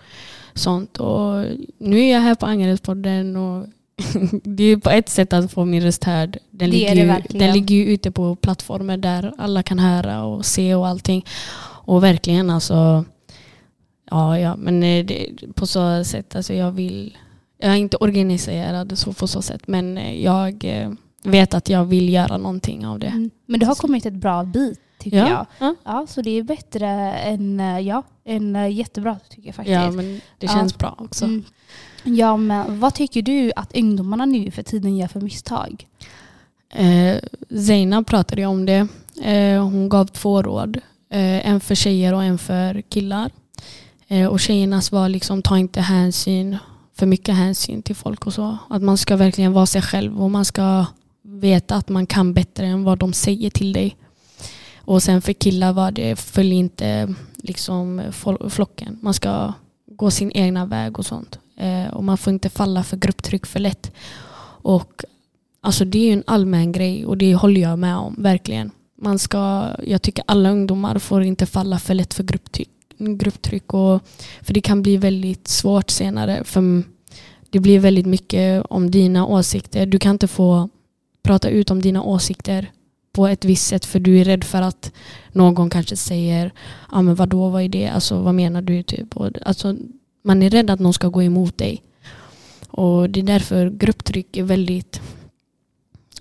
sånt. 0.55 0.97
Och 0.97 1.45
nu 1.79 2.01
är 2.01 2.13
jag 2.13 2.21
här 2.21 2.35
på 2.35 2.47
Angeredspodden 2.47 3.37
och 3.37 3.67
det 4.45 4.65
är 4.65 4.77
på 4.77 4.91
ett 4.91 5.09
sätt 5.09 5.33
att 5.33 5.53
få 5.53 5.65
min 5.65 5.83
röst 5.83 6.05
hörd. 6.05 6.39
Den, 6.51 6.71
det 6.71 6.77
ligger, 6.77 6.95
ju, 6.95 7.39
den 7.39 7.53
ligger 7.53 7.75
ju 7.75 7.85
ute 7.85 8.11
på 8.11 8.37
plattformar 8.37 8.97
där 8.97 9.33
alla 9.39 9.63
kan 9.63 9.79
höra 9.79 10.25
och 10.25 10.47
se 10.47 10.75
och 10.75 10.87
allting. 10.87 11.25
Och 11.87 12.05
verkligen 12.05 12.51
alltså, 12.51 13.05
ja, 14.11 14.39
ja 14.39 14.57
men 14.57 14.83
eh, 14.83 15.05
det, 15.05 15.29
på 15.55 15.67
så 15.67 16.05
sätt, 16.05 16.37
alltså 16.37 16.55
jag 16.55 16.73
vill, 16.73 17.17
jag 17.59 17.73
är 17.73 17.77
inte 17.77 17.97
organiserad 17.97 18.99
så 18.99 19.13
på 19.13 19.27
så 19.27 19.43
sätt, 19.43 19.63
men 19.67 19.99
eh, 19.99 20.23
jag 20.23 20.65
eh, 20.65 20.91
vet 21.25 21.55
att 21.55 21.69
jag 21.69 21.85
vill 21.85 22.09
göra 22.09 22.37
någonting 22.37 22.87
av 22.87 22.99
det. 22.99 23.07
Mm. 23.07 23.31
Men 23.47 23.61
det 23.61 23.67
har 23.67 23.75
kommit 23.75 24.07
ett 24.07 24.15
bra 24.15 24.45
bit 24.45 24.81
tycker 25.05 25.19
ja. 25.19 25.29
jag. 25.29 25.47
Ja. 25.59 25.75
ja. 25.85 26.07
så 26.09 26.23
det 26.23 26.31
är 26.31 26.43
bättre 26.43 26.89
än, 27.13 27.59
ja, 27.85 28.03
än 28.25 28.73
jättebra 28.73 29.19
tycker 29.29 29.49
jag 29.49 29.55
faktiskt. 29.55 29.75
Ja, 29.75 29.91
men 29.91 30.21
det 30.39 30.49
känns 30.49 30.73
ja. 30.73 30.79
bra 30.79 30.97
också. 30.99 31.25
Mm. 31.25 31.45
Ja, 32.05 32.37
men 32.37 32.81
vad 32.81 32.95
tycker 32.95 33.23
du 33.23 33.53
att 33.57 33.77
ungdomarna 33.77 34.25
nu 34.25 34.51
för 34.51 34.63
tiden 34.63 34.97
gör 34.97 35.09
för 35.09 35.21
misstag? 35.21 35.87
Eh, 36.75 37.17
Zeina 37.67 38.03
pratade 38.03 38.47
om 38.47 38.67
det. 38.67 38.89
Eh, 39.23 39.63
hon 39.63 39.89
gav 39.89 40.07
två 40.07 40.43
råd. 40.43 40.77
Eh, 41.11 41.49
en 41.49 41.61
för 41.61 41.75
tjejer 41.75 42.15
och 42.15 42.25
en 42.25 42.39
för 42.39 42.83
killar. 42.83 43.31
Eh, 44.09 44.27
och 44.27 44.41
tjejernas 44.41 44.93
var 44.93 45.09
liksom 45.09 45.43
ta 45.43 45.59
inte 45.59 45.81
hänsyn, 45.81 46.57
för 46.95 47.07
mycket 47.07 47.35
hänsyn 47.35 47.83
till 47.83 47.97
folk 47.97 48.27
och 48.27 48.35
så. 48.35 48.59
Att 48.71 48.83
man 48.83 48.99
ska 48.99 49.17
verkligen 49.17 49.53
vara 49.53 49.67
sig 49.67 49.83
själv 49.83 50.23
och 50.23 50.31
man 50.31 50.45
ska 50.45 50.87
veta 51.23 51.75
att 51.75 51.89
man 51.89 52.07
kan 52.07 52.35
bättre 52.35 52.67
än 52.67 52.85
vad 52.85 52.99
de 52.99 53.13
säger 53.13 53.51
till 53.51 53.73
dig. 53.73 53.97
Och 54.85 55.03
sen 55.03 55.23
för 55.23 55.33
killar 55.33 55.73
var 55.73 55.91
det, 55.91 56.17
följ 56.17 56.55
inte 56.55 57.15
liksom 57.37 58.03
flocken. 58.49 58.99
Man 59.03 59.15
ska 59.15 59.53
gå 59.87 60.11
sin 60.11 60.33
egna 60.35 60.67
väg 60.67 60.99
och 60.99 61.07
sånt. 61.07 61.39
Eh, 61.57 61.95
och 61.95 62.05
man 62.05 62.19
får 62.19 62.33
inte 62.33 62.49
falla 62.49 62.83
för 62.83 62.97
grupptryck 62.97 63.47
för 63.47 63.61
lätt. 63.61 63.93
Och 64.63 65.05
alltså 65.61 65.85
det 65.85 65.99
är 65.99 66.07
ju 66.07 66.13
en 66.13 66.25
allmän 66.27 66.73
grej 66.73 67.07
och 67.07 67.19
det 67.19 67.35
håller 67.35 67.61
jag 67.61 67.79
med 67.79 67.97
om, 67.97 68.15
verkligen. 68.19 68.71
Man 68.97 69.19
ska, 69.19 69.71
jag 69.87 70.03
tycker 70.03 70.25
alla 70.27 70.51
ungdomar 70.51 70.99
får 70.99 71.23
inte 71.23 71.47
falla 71.47 71.79
för 71.79 71.95
lätt 71.95 72.15
för 72.15 72.25
grupptryck. 72.25 72.71
grupptryck 72.99 73.75
och, 73.75 74.03
för 74.43 74.55
det 74.55 74.61
kan 74.61 74.83
bli 74.83 74.97
väldigt 74.97 75.49
svårt 75.49 75.91
senare. 75.91 76.45
För 76.45 76.83
det 77.51 77.61
blir 77.61 77.79
väldigt 77.79 78.07
mycket 78.07 78.67
om 78.71 78.91
dina 78.91 79.27
åsikter. 79.27 79.87
Du 79.87 79.99
kan 79.99 80.11
inte 80.11 80.29
få 80.29 80.69
prata 81.23 81.49
ut 81.49 81.71
om 81.71 81.83
dina 81.83 82.03
åsikter 82.03 82.71
på 83.15 83.27
ett 83.27 83.45
visst 83.45 83.67
sätt 83.67 83.85
för 83.85 84.01
du 84.01 84.21
är 84.21 84.25
rädd 84.25 84.45
för 84.45 84.63
att 84.63 84.93
någon 85.33 85.71
kanske 85.71 85.97
säger 85.97 86.53
ja 86.93 87.03
men 87.03 87.15
vadå, 87.15 87.49
vad 87.49 87.63
är 87.63 87.69
det, 87.69 87.89
alltså 87.89 88.21
vad 88.21 88.35
menar 88.35 88.63
du 88.63 88.83
typ? 88.83 89.17
Och, 89.17 89.31
alltså, 89.43 89.77
man 90.23 90.43
är 90.43 90.51
rädd 90.51 90.71
att 90.71 90.81
någon 90.81 90.95
ska 90.95 91.09
gå 91.09 91.23
emot 91.23 91.59
dig. 91.59 91.83
Och 92.69 93.11
det 93.11 93.21
är 93.21 93.25
därför 93.25 93.71
grupptryck 93.71 94.37
är 94.37 94.43
väldigt, 94.43 95.01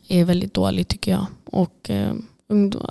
är 0.08 0.26
väldigt 0.26 0.54
dåligt 0.54 0.88
tycker 0.88 1.12
jag. 1.12 1.26
Och 1.46 1.90
eh, 1.90 2.14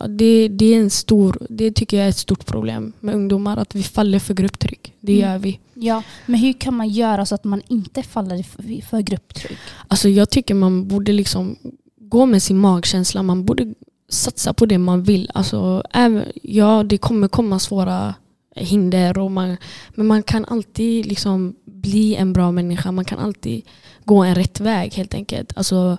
det, 0.08 0.48
det, 0.48 0.74
är 0.74 0.80
en 0.80 0.90
stor, 0.90 1.46
det 1.50 1.72
tycker 1.72 1.96
jag 1.96 2.06
är 2.06 2.10
ett 2.10 2.16
stort 2.16 2.46
problem 2.46 2.92
med 3.00 3.14
ungdomar, 3.14 3.56
att 3.56 3.74
vi 3.74 3.82
faller 3.82 4.18
för 4.18 4.34
grupptryck. 4.34 4.94
Det 5.00 5.12
mm. 5.12 5.30
gör 5.30 5.38
vi. 5.38 5.58
Ja, 5.74 6.02
men 6.26 6.40
hur 6.40 6.52
kan 6.52 6.74
man 6.74 6.88
göra 6.88 7.26
så 7.26 7.34
att 7.34 7.44
man 7.44 7.62
inte 7.68 8.02
faller 8.02 8.42
för, 8.42 8.86
för 8.86 9.00
grupptryck? 9.00 9.58
Alltså 9.88 10.08
jag 10.08 10.30
tycker 10.30 10.54
man 10.54 10.88
borde 10.88 11.12
liksom 11.12 11.56
gå 12.00 12.26
med 12.26 12.42
sin 12.42 12.58
magkänsla. 12.58 13.22
Man 13.22 13.44
borde 13.44 13.74
satsa 14.12 14.52
på 14.52 14.66
det 14.66 14.78
man 14.78 15.02
vill. 15.02 15.30
Alltså, 15.34 15.82
även, 15.92 16.24
ja, 16.42 16.82
det 16.82 16.98
kommer 16.98 17.28
komma 17.28 17.58
svåra 17.58 18.14
hinder, 18.54 19.18
och 19.18 19.30
man, 19.30 19.56
men 19.94 20.06
man 20.06 20.22
kan 20.22 20.44
alltid 20.44 21.06
liksom 21.06 21.54
bli 21.64 22.14
en 22.14 22.32
bra 22.32 22.52
människa. 22.52 22.92
Man 22.92 23.04
kan 23.04 23.18
alltid 23.18 23.68
gå 24.04 24.22
en 24.22 24.34
rätt 24.34 24.60
väg 24.60 24.94
helt 24.94 25.14
enkelt. 25.14 25.52
Alltså, 25.56 25.98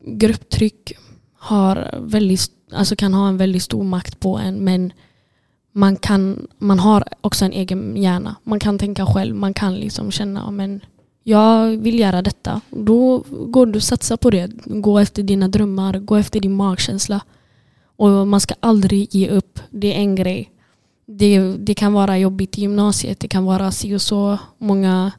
grupptryck 0.00 0.92
har 1.38 1.90
väldigt, 1.98 2.50
alltså 2.72 2.96
kan 2.96 3.14
ha 3.14 3.28
en 3.28 3.36
väldigt 3.36 3.62
stor 3.62 3.84
makt 3.84 4.20
på 4.20 4.38
en 4.38 4.64
men 4.64 4.92
man, 5.72 5.96
kan, 5.96 6.46
man 6.58 6.78
har 6.78 7.04
också 7.20 7.44
en 7.44 7.52
egen 7.52 7.96
hjärna. 7.96 8.36
Man 8.44 8.60
kan 8.60 8.78
tänka 8.78 9.06
själv. 9.06 9.36
Man 9.36 9.54
kan 9.54 9.74
liksom 9.74 10.10
känna 10.10 10.50
men 10.50 10.80
jag 11.28 11.76
vill 11.76 11.98
göra 11.98 12.22
detta. 12.22 12.60
Då 12.70 13.24
går 13.28 13.66
du 13.66 13.76
och 13.76 13.82
satsar 13.82 14.16
på 14.16 14.30
det. 14.30 14.50
Gå 14.64 14.98
efter 14.98 15.22
dina 15.22 15.48
drömmar. 15.48 15.98
Gå 15.98 16.16
efter 16.16 16.40
din 16.40 16.54
magkänsla. 16.54 17.20
Och 17.96 18.26
man 18.26 18.40
ska 18.40 18.54
aldrig 18.60 19.14
ge 19.14 19.28
upp. 19.28 19.60
Det 19.70 19.94
är 19.94 19.98
en 19.98 20.14
grej. 20.14 20.50
Det, 21.06 21.38
det 21.40 21.74
kan 21.74 21.92
vara 21.92 22.18
jobbigt 22.18 22.58
i 22.58 22.60
gymnasiet. 22.60 23.20
Det 23.20 23.28
kan 23.28 23.44
vara 23.44 23.70
si 23.70 23.94
och 23.94 24.02
så. 24.02 24.38
Många 24.58 25.12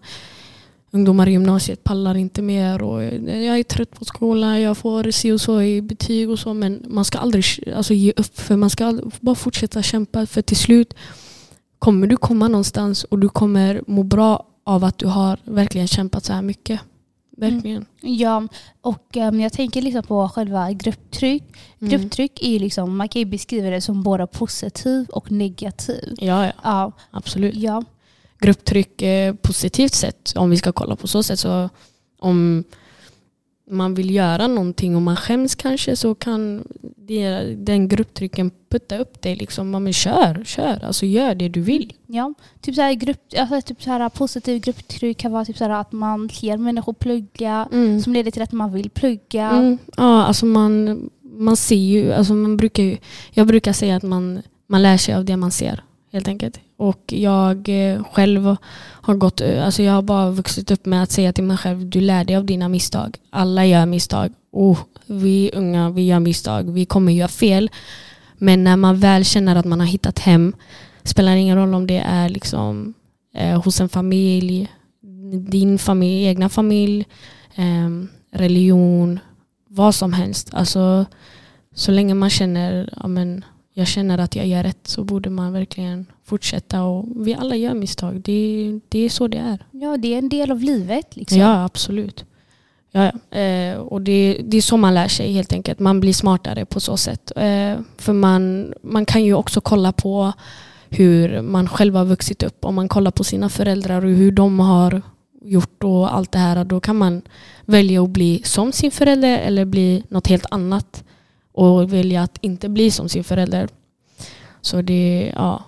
ungdomar 0.91 1.27
i 1.27 1.31
gymnasiet 1.31 1.83
pallar 1.83 2.17
inte 2.17 2.41
mer. 2.41 2.81
Och 2.81 3.03
jag 3.03 3.59
är 3.59 3.63
trött 3.63 3.91
på 3.91 4.05
skolan. 4.05 4.61
Jag 4.61 4.77
får 4.77 5.11
si 5.11 5.31
och 5.31 5.41
så 5.41 5.61
i 5.61 5.81
betyg 5.81 6.29
och 6.29 6.39
så. 6.39 6.53
Men 6.53 6.85
man 6.87 7.05
ska 7.05 7.17
aldrig 7.17 7.43
alltså, 7.75 7.93
ge 7.93 8.13
upp. 8.17 8.39
För 8.39 8.55
Man 8.55 8.69
ska 8.69 8.99
bara 9.19 9.35
fortsätta 9.35 9.81
kämpa. 9.83 10.25
För 10.25 10.41
till 10.41 10.57
slut 10.57 10.93
kommer 11.79 12.07
du 12.07 12.17
komma 12.17 12.47
någonstans 12.47 13.03
och 13.03 13.19
du 13.19 13.29
kommer 13.29 13.81
må 13.87 14.03
bra 14.03 14.48
av 14.63 14.83
att 14.83 14.97
du 14.97 15.07
har 15.07 15.39
verkligen 15.43 15.87
kämpat 15.87 16.25
så 16.25 16.33
här 16.33 16.41
mycket. 16.41 16.81
Verkligen. 17.37 17.85
Mm. 18.01 18.15
Ja, 18.17 18.47
och 18.81 19.17
um, 19.17 19.39
jag 19.39 19.53
tänker 19.53 19.81
liksom 19.81 20.03
på 20.03 20.29
själva 20.29 20.71
grupptryck. 20.71 21.43
Mm. 21.79 21.91
Grupptryck 21.91 22.41
är 22.41 22.49
ju 22.49 22.59
liksom, 22.59 22.97
man 22.97 23.09
kan 23.09 23.19
ju 23.19 23.25
beskriva 23.25 23.69
det 23.69 23.81
som 23.81 24.03
både 24.03 24.27
positiv 24.27 25.09
och 25.09 25.31
negativ. 25.31 26.15
Ja, 26.17 26.45
ja. 26.45 26.51
ja. 26.63 26.91
absolut. 27.11 27.55
Ja. 27.55 27.83
Grupptryck 28.39 29.01
eh, 29.01 29.35
positivt 29.35 29.93
sett, 29.93 30.33
om 30.35 30.49
vi 30.49 30.57
ska 30.57 30.71
kolla 30.71 30.95
på 30.95 31.07
så 31.07 31.23
sätt, 31.23 31.39
så 31.39 31.69
om 32.19 32.63
man 33.69 33.93
vill 33.93 34.15
göra 34.15 34.47
någonting 34.47 34.95
och 34.95 35.01
man 35.01 35.15
skäms 35.15 35.55
kanske 35.55 35.95
så 35.95 36.15
kan 36.15 36.63
det, 36.95 37.55
den 37.57 37.87
grupptrycken 37.87 38.51
putta 38.69 38.97
upp 38.97 39.21
dig. 39.21 39.35
Liksom. 39.35 39.71
Men 39.71 39.93
kör, 39.93 40.43
kör. 40.45 40.85
Alltså 40.85 41.05
gör 41.05 41.35
det 41.35 41.49
du 41.49 41.61
vill. 41.61 41.93
Ja, 42.07 42.33
typ 42.61 42.75
så 42.75 42.81
här 42.81 42.93
grupp, 42.93 43.21
alltså 43.37 43.61
typ 43.61 43.83
så 43.83 43.89
här 43.89 44.09
positiv 44.09 44.61
grupptryck 44.61 45.17
kan 45.17 45.31
vara 45.31 45.45
typ 45.45 45.57
så 45.57 45.71
att 45.71 45.91
man 45.91 46.29
ser 46.29 46.57
människor 46.57 46.93
plugga 46.93 47.69
mm. 47.71 48.01
som 48.01 48.13
leder 48.13 48.31
till 48.31 48.41
att 48.41 48.51
man 48.51 48.73
vill 48.73 48.89
plugga. 48.89 49.49
Mm. 49.49 49.77
Ja, 49.97 50.23
alltså 50.23 50.45
man, 50.45 51.09
man 51.21 51.57
ser 51.57 51.75
ju, 51.75 52.13
alltså 52.13 52.33
man 52.33 52.57
brukar 52.57 52.83
ju, 52.83 52.97
jag 53.31 53.47
brukar 53.47 53.73
säga 53.73 53.95
att 53.95 54.03
man, 54.03 54.41
man 54.67 54.81
lär 54.81 54.97
sig 54.97 55.15
av 55.15 55.25
det 55.25 55.37
man 55.37 55.51
ser 55.51 55.83
helt 56.11 56.27
enkelt. 56.27 56.59
Och 56.79 57.13
jag 57.13 57.69
eh, 57.69 58.03
själv 58.03 58.55
har 59.01 59.15
gått, 59.15 59.41
eh, 59.41 59.65
alltså 59.65 59.83
jag 59.83 59.93
har 59.93 60.01
bara 60.01 60.31
vuxit 60.31 60.71
upp 60.71 60.85
med 60.85 61.03
att 61.03 61.11
säga 61.11 61.33
till 61.33 61.43
mig 61.43 61.57
själv, 61.57 61.89
du 61.89 62.01
lär 62.01 62.23
dig 62.23 62.35
av 62.35 62.45
dina 62.45 62.69
misstag. 62.69 63.17
Alla 63.29 63.65
gör 63.65 63.85
misstag. 63.85 64.33
Oh, 64.51 64.79
vi 65.05 65.51
unga, 65.53 65.89
vi 65.89 66.05
gör 66.05 66.19
misstag. 66.19 66.71
Vi 66.71 66.85
kommer 66.85 67.11
göra 67.11 67.27
fel. 67.27 67.69
Men 68.37 68.63
när 68.63 68.75
man 68.77 68.99
väl 68.99 69.25
känner 69.25 69.55
att 69.55 69.65
man 69.65 69.79
har 69.79 69.87
hittat 69.87 70.19
hem, 70.19 70.53
spelar 71.03 71.35
ingen 71.35 71.57
roll 71.57 71.73
om 71.73 71.87
det 71.87 71.97
är 71.97 72.29
liksom 72.29 72.93
eh, 73.35 73.63
hos 73.63 73.81
en 73.81 73.89
familj, 73.89 74.67
din 75.49 75.79
familj, 75.79 76.25
egna 76.25 76.49
familj, 76.49 77.05
eh, 77.55 77.89
religion, 78.31 79.19
vad 79.67 79.95
som 79.95 80.13
helst. 80.13 80.53
Alltså, 80.53 81.05
så 81.73 81.91
länge 81.91 82.13
man 82.13 82.29
känner, 82.29 82.93
ja, 83.01 83.07
men, 83.07 83.45
jag 83.79 83.87
känner 83.87 84.17
att 84.17 84.35
jag 84.35 84.47
gör 84.47 84.63
rätt 84.63 84.87
så 84.87 85.03
borde 85.03 85.29
man 85.29 85.53
verkligen 85.53 86.05
fortsätta. 86.25 86.83
Och 86.83 87.05
vi 87.27 87.33
alla 87.33 87.55
gör 87.55 87.73
misstag. 87.73 88.21
Det, 88.21 88.79
det 88.89 88.99
är 88.99 89.09
så 89.09 89.27
det 89.27 89.37
är. 89.37 89.65
Ja, 89.71 89.97
det 89.97 90.13
är 90.13 90.17
en 90.17 90.29
del 90.29 90.51
av 90.51 90.63
livet. 90.63 91.15
Liksom. 91.15 91.37
Ja, 91.37 91.63
absolut. 91.63 92.25
Ja, 92.91 93.11
ja. 93.29 93.37
Eh, 93.37 93.77
och 93.77 94.01
det, 94.01 94.41
det 94.43 94.57
är 94.57 94.61
så 94.61 94.77
man 94.77 94.93
lär 94.93 95.07
sig 95.07 95.33
helt 95.33 95.53
enkelt. 95.53 95.79
Man 95.79 95.99
blir 95.99 96.13
smartare 96.13 96.65
på 96.65 96.79
så 96.79 96.97
sätt. 96.97 97.31
Eh, 97.35 97.79
för 97.97 98.13
man, 98.13 98.73
man 98.83 99.05
kan 99.05 99.23
ju 99.23 99.33
också 99.33 99.61
kolla 99.61 99.91
på 99.91 100.33
hur 100.89 101.41
man 101.41 101.69
själv 101.69 101.95
har 101.95 102.05
vuxit 102.05 102.43
upp. 102.43 102.65
Om 102.65 102.75
man 102.75 102.87
kollar 102.87 103.11
på 103.11 103.23
sina 103.23 103.49
föräldrar 103.49 104.05
och 104.05 104.11
hur 104.11 104.31
de 104.31 104.59
har 104.59 105.01
gjort 105.41 105.83
och 105.83 106.15
allt 106.15 106.31
det 106.31 106.39
här. 106.39 106.63
Då 106.63 106.79
kan 106.79 106.95
man 106.95 107.21
välja 107.65 108.03
att 108.03 108.09
bli 108.09 108.41
som 108.45 108.71
sin 108.71 108.91
förälder 108.91 109.37
eller 109.37 109.65
bli 109.65 110.03
något 110.09 110.27
helt 110.27 110.45
annat 110.51 111.03
och 111.51 111.93
välja 111.93 112.21
att 112.21 112.37
inte 112.41 112.69
bli 112.69 112.91
som 112.91 113.09
sin 113.09 113.23
förälder. 113.23 113.69
Så 114.61 114.81
det, 114.81 115.33
ja, 115.35 115.63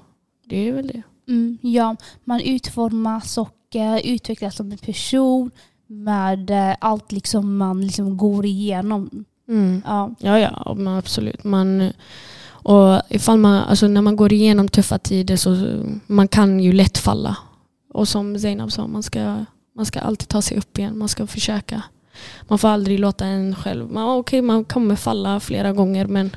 det 0.45 0.67
är 0.67 0.73
väl 0.73 0.87
det. 0.87 1.01
Mm, 1.27 1.57
ja, 1.61 1.95
man 2.23 2.41
utformas 2.41 3.37
och 3.37 3.57
utvecklas 4.03 4.55
som 4.55 4.71
en 4.71 4.77
person 4.77 5.51
med 5.87 6.51
uh, 6.51 6.75
allt 6.79 7.11
liksom 7.11 7.57
man 7.57 7.81
liksom 7.81 8.17
går 8.17 8.45
igenom. 8.45 9.25
Mm. 9.47 9.81
Ja. 9.85 10.15
ja, 10.19 10.39
ja 10.39 10.73
men 10.77 10.87
absolut. 10.87 11.43
Man, 11.43 11.93
och 12.47 13.01
ifall 13.09 13.37
man, 13.37 13.63
alltså 13.63 13.87
när 13.87 14.01
man 14.01 14.15
går 14.15 14.33
igenom 14.33 14.67
tuffa 14.67 14.97
tider 14.97 15.35
så 15.35 15.81
man 16.07 16.27
kan 16.27 16.59
ju 16.59 16.71
lätt 16.71 16.97
falla. 16.97 17.37
Och 17.93 18.07
som 18.07 18.39
Zainab 18.39 18.71
sa, 18.71 18.87
man 18.87 19.03
ska, 19.03 19.45
man 19.75 19.85
ska 19.85 19.99
alltid 19.99 20.27
ta 20.27 20.41
sig 20.41 20.57
upp 20.57 20.79
igen. 20.79 20.97
Man 20.97 21.09
ska 21.09 21.27
försöka 21.27 21.83
man 22.47 22.59
får 22.59 22.67
aldrig 22.67 22.99
låta 22.99 23.25
en 23.25 23.55
själv... 23.55 23.91
Man, 23.91 24.19
okay, 24.19 24.41
man 24.41 24.65
kommer 24.65 24.95
falla 24.95 25.39
flera 25.39 25.73
gånger 25.73 26.05
men 26.05 26.35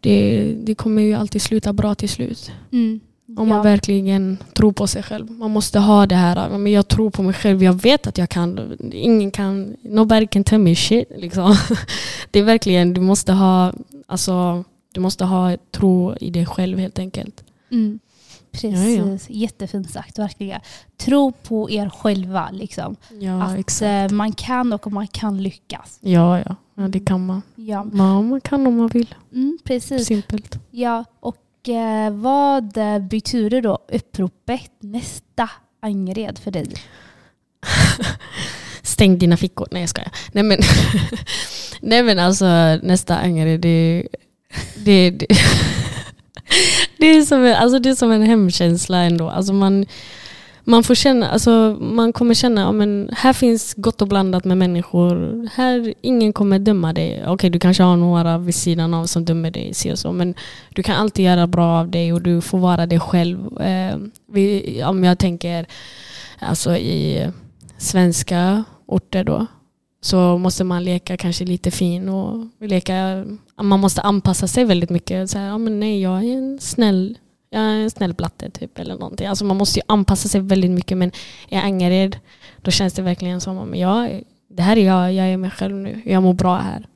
det, 0.00 0.54
det 0.62 0.74
kommer 0.74 1.02
ju 1.02 1.14
alltid 1.14 1.42
sluta 1.42 1.72
bra 1.72 1.94
till 1.94 2.08
slut. 2.08 2.50
Mm. 2.72 3.00
Om 3.36 3.48
man 3.48 3.56
ja. 3.56 3.62
verkligen 3.62 4.38
tror 4.54 4.72
på 4.72 4.86
sig 4.86 5.02
själv. 5.02 5.30
Man 5.30 5.50
måste 5.50 5.78
ha 5.78 6.06
det 6.06 6.14
här, 6.14 6.58
men 6.58 6.72
jag 6.72 6.88
tror 6.88 7.10
på 7.10 7.22
mig 7.22 7.34
själv, 7.34 7.62
jag 7.62 7.82
vet 7.82 8.06
att 8.06 8.18
jag 8.18 8.28
kan. 8.28 8.76
Ingen 8.92 9.30
kan, 9.30 9.76
nobody 9.82 10.26
can 10.26 10.44
tell 10.44 10.58
me 10.58 10.74
shit. 10.74 11.08
Liksom. 11.16 11.56
Det 12.30 12.38
är 12.38 12.42
verkligen, 12.42 12.94
du 12.94 13.00
måste 13.00 13.32
ha, 13.32 13.72
alltså, 14.06 14.64
du 14.92 15.00
måste 15.00 15.24
ha 15.24 15.56
tro 15.70 16.16
i 16.20 16.30
dig 16.30 16.46
själv 16.46 16.78
helt 16.78 16.98
enkelt. 16.98 17.44
Mm. 17.70 17.98
Precis, 18.60 18.98
ja, 18.98 19.12
ja. 19.12 19.18
jättefint 19.28 19.90
sagt 19.90 20.18
verkligen. 20.18 20.60
Tro 20.96 21.32
på 21.32 21.70
er 21.70 21.88
själva. 21.88 22.50
Liksom. 22.52 22.96
Ja, 23.20 23.42
att 23.42 23.58
exakt. 23.58 24.12
Eh, 24.12 24.16
man 24.16 24.32
kan 24.32 24.72
och 24.72 24.92
man 24.92 25.06
kan 25.06 25.42
lyckas. 25.42 25.98
Ja, 26.02 26.38
ja. 26.38 26.56
ja 26.74 26.88
det 26.88 27.00
kan 27.00 27.26
man. 27.26 27.42
Ja. 27.54 27.84
Man 27.84 28.40
kan 28.40 28.66
om 28.66 28.76
man 28.76 28.88
vill. 28.88 29.14
Mm, 29.32 29.58
precis. 29.64 30.06
Simpelt. 30.06 30.58
Ja, 30.70 31.04
och 31.20 31.68
eh, 31.68 32.10
vad 32.10 32.78
betyder 33.00 33.62
då 33.62 33.78
uppropet 33.88 34.72
nästa 34.78 35.50
Angered 35.80 36.38
för 36.38 36.50
dig? 36.50 36.66
Stäng 38.82 39.18
dina 39.18 39.36
fickor. 39.36 39.68
Nej 39.70 39.82
jag 39.82 39.88
skojar. 39.88 40.12
Nej 40.32 40.44
men, 40.44 40.58
Nej, 41.80 42.02
men 42.02 42.18
alltså 42.18 42.46
nästa 42.82 43.16
Angered 43.18 43.60
det, 43.60 44.06
det, 44.76 45.10
det 45.10 45.26
det, 47.12 47.18
är 47.18 47.22
som, 47.22 47.54
alltså 47.58 47.78
det 47.78 47.88
är 47.88 47.94
som 47.94 48.10
en 48.10 48.22
hemkänsla 48.22 48.98
ändå. 48.98 49.30
Alltså 49.30 49.52
man, 49.52 49.86
man 50.64 50.82
får 50.82 50.94
känna, 50.94 51.30
alltså 51.30 51.76
man 51.80 52.12
kommer 52.12 52.34
känna, 52.34 52.60
ja, 52.60 52.72
men 52.72 53.10
här 53.12 53.32
finns 53.32 53.74
gott 53.74 54.02
och 54.02 54.08
blandat 54.08 54.44
med 54.44 54.58
människor. 54.58 55.48
Här, 55.54 55.94
ingen 56.00 56.32
kommer 56.32 56.58
döma 56.58 56.92
dig. 56.92 57.18
Okej, 57.20 57.32
okay, 57.32 57.50
du 57.50 57.58
kanske 57.58 57.82
har 57.82 57.96
några 57.96 58.38
vid 58.38 58.54
sidan 58.54 58.94
av 58.94 59.06
som 59.06 59.24
dömer 59.24 59.50
dig, 59.50 59.74
så, 59.74 59.96
så, 59.96 60.12
men 60.12 60.34
du 60.74 60.82
kan 60.82 60.96
alltid 60.96 61.24
göra 61.24 61.46
bra 61.46 61.80
av 61.80 61.90
dig 61.90 62.12
och 62.12 62.22
du 62.22 62.40
får 62.40 62.58
vara 62.58 62.86
dig 62.86 63.00
själv. 63.00 63.60
Eh, 63.60 63.96
vi, 64.32 64.82
om 64.84 65.04
jag 65.04 65.18
tänker 65.18 65.66
alltså 66.38 66.76
i 66.76 67.30
svenska 67.78 68.64
orter 68.86 69.24
då, 69.24 69.46
så 70.06 70.38
måste 70.38 70.64
man 70.64 70.84
leka 70.84 71.16
kanske 71.16 71.44
lite 71.44 71.70
fin 71.70 72.08
och 72.08 72.46
leka, 72.60 73.24
man 73.62 73.80
måste 73.80 74.00
anpassa 74.00 74.48
sig 74.48 74.64
väldigt 74.64 74.90
mycket. 74.90 75.30
Så 75.30 75.38
här, 75.38 75.46
ja, 75.46 75.58
men 75.58 75.80
nej, 75.80 76.02
jag 76.02 76.24
är 76.24 76.36
en 76.36 76.58
snäll 76.60 77.18
jag 77.50 77.62
är 77.62 77.74
en 77.74 77.90
snäll 77.90 78.14
blatte 78.14 78.50
typ 78.50 78.78
eller 78.78 78.94
någonting. 78.94 79.26
Alltså 79.26 79.44
man 79.44 79.56
måste 79.56 79.78
ju 79.78 79.82
anpassa 79.88 80.28
sig 80.28 80.40
väldigt 80.40 80.70
mycket 80.70 80.98
men 80.98 81.10
i 81.48 81.56
Angered 81.56 82.18
då 82.62 82.70
känns 82.70 82.94
det 82.94 83.02
verkligen 83.02 83.40
som 83.40 83.58
att 83.58 83.78
jag, 83.78 84.22
det 84.48 84.62
här 84.62 84.76
är 84.76 84.86
jag, 84.86 85.12
jag 85.12 85.26
är 85.26 85.36
mig 85.36 85.50
själv 85.50 85.76
nu. 85.76 86.02
Jag 86.04 86.22
mår 86.22 86.34
bra 86.34 86.56
här. 86.56 86.88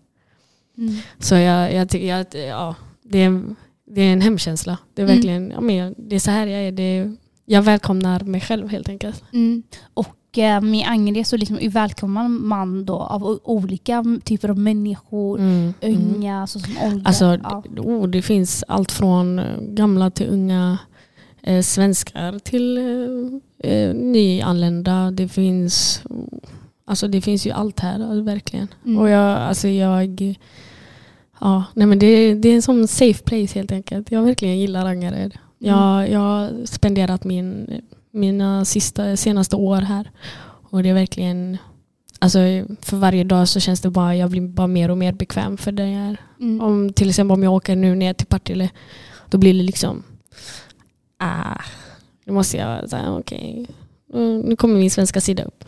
Mm. 0.79 0.97
Så 1.19 1.35
jag, 1.35 1.75
jag 1.75 1.89
tycker 1.89 2.15
att 2.15 2.35
ja, 2.35 2.75
det, 3.03 3.19
är, 3.19 3.43
det 3.87 4.01
är 4.01 4.13
en 4.13 4.21
hemkänsla. 4.21 4.79
Det 4.95 5.03
är 5.03 5.07
mm. 5.07 5.17
verkligen, 5.17 5.51
ja, 5.51 5.61
men 5.61 5.95
det 5.99 6.17
är 6.17 6.21
så 6.21 6.31
här 6.31 6.47
jag 6.47 6.61
är. 6.61 6.73
Det 6.73 6.83
är, 6.83 7.17
jag 7.45 7.63
välkomnar 7.63 8.21
mig 8.21 8.41
själv 8.41 8.69
helt 8.69 8.89
enkelt. 8.89 9.25
Mm. 9.33 9.63
Och 9.95 10.09
med 10.37 10.87
Angered 10.89 11.27
så 11.27 11.37
liksom 11.37 11.59
välkomnar 11.71 12.29
man 12.29 12.85
då 12.85 12.95
av 12.95 13.41
olika 13.45 14.05
typer 14.25 14.49
av 14.49 14.59
människor, 14.59 15.39
mm, 15.39 15.75
mm. 15.81 15.97
unga, 15.97 16.35
mm. 16.35 16.47
såsom 16.47 16.77
ålder. 16.83 17.03
Alltså, 17.05 17.39
ja. 17.43 17.63
oh, 17.77 18.07
det 18.07 18.23
finns 18.23 18.65
allt 18.69 18.93
från 18.93 19.39
eh, 19.39 19.61
gamla 19.61 20.11
till 20.11 20.29
unga 20.29 20.79
eh, 21.43 21.63
svenskar 21.63 22.39
till 22.39 22.79
eh, 22.79 23.73
eh, 23.73 23.95
nyanlända. 23.95 25.11
Det 25.11 25.29
finns, 25.29 26.03
alltså, 26.85 27.09
det 27.09 27.21
finns 27.21 27.47
ju 27.47 27.51
allt 27.51 27.81
här, 27.81 28.23
verkligen. 28.23 28.69
Mm. 28.85 28.99
Och 28.99 29.09
jag, 29.09 29.39
alltså, 29.39 29.69
jag 29.69 30.37
Ja, 31.41 31.65
nej 31.75 31.87
men 31.87 31.99
det, 31.99 32.35
det 32.35 32.49
är 32.49 32.55
en 32.55 32.63
sån 32.63 32.89
safe 32.89 33.23
place 33.25 33.59
helt 33.59 33.73
enkelt. 33.73 34.11
Jag 34.11 34.23
verkligen 34.23 34.59
gillar 34.59 34.87
Angered. 34.87 35.35
Jag, 35.59 35.99
mm. 36.01 36.13
jag 36.13 36.21
har 36.21 36.67
spenderat 36.67 37.25
min 37.25 37.67
mina 38.11 38.65
sista, 38.65 39.17
senaste 39.17 39.57
år 39.57 39.81
här. 39.81 40.11
Och 40.71 40.83
det 40.83 40.89
är 40.89 40.95
verkligen, 40.95 41.59
alltså 42.19 42.39
för 42.81 42.97
varje 42.97 43.25
dag 43.25 43.49
så 43.49 43.61
känns 43.61 43.81
det 43.81 43.91
bara, 43.91 44.17
jag 44.17 44.31
blir 44.31 44.41
bara 44.41 44.67
mer 44.67 44.91
och 44.91 44.99
mer 44.99 45.13
bekväm 45.13 45.57
för 45.57 45.73
det 45.73 45.91
jag 45.91 46.03
är. 46.03 46.17
Mm. 46.41 46.61
Om, 46.61 46.93
till 46.93 47.09
exempel 47.09 47.33
om 47.33 47.43
jag 47.43 47.53
åker 47.53 47.77
nu 47.77 47.95
ner 47.95 48.13
till 48.13 48.27
Partille, 48.27 48.71
då 49.29 49.39
blir 49.39 49.55
det 49.55 49.63
liksom, 49.63 50.03
ah, 51.19 51.61
då 52.25 52.33
måste 52.33 52.57
jag 52.57 52.91
säga 52.91 53.13
okej, 53.13 53.57
okay, 53.61 53.75
nu 54.19 54.57
kommer 54.57 54.75
min 54.75 54.91
svenska 54.91 55.21
sida 55.21 55.43
upp. 55.45 55.65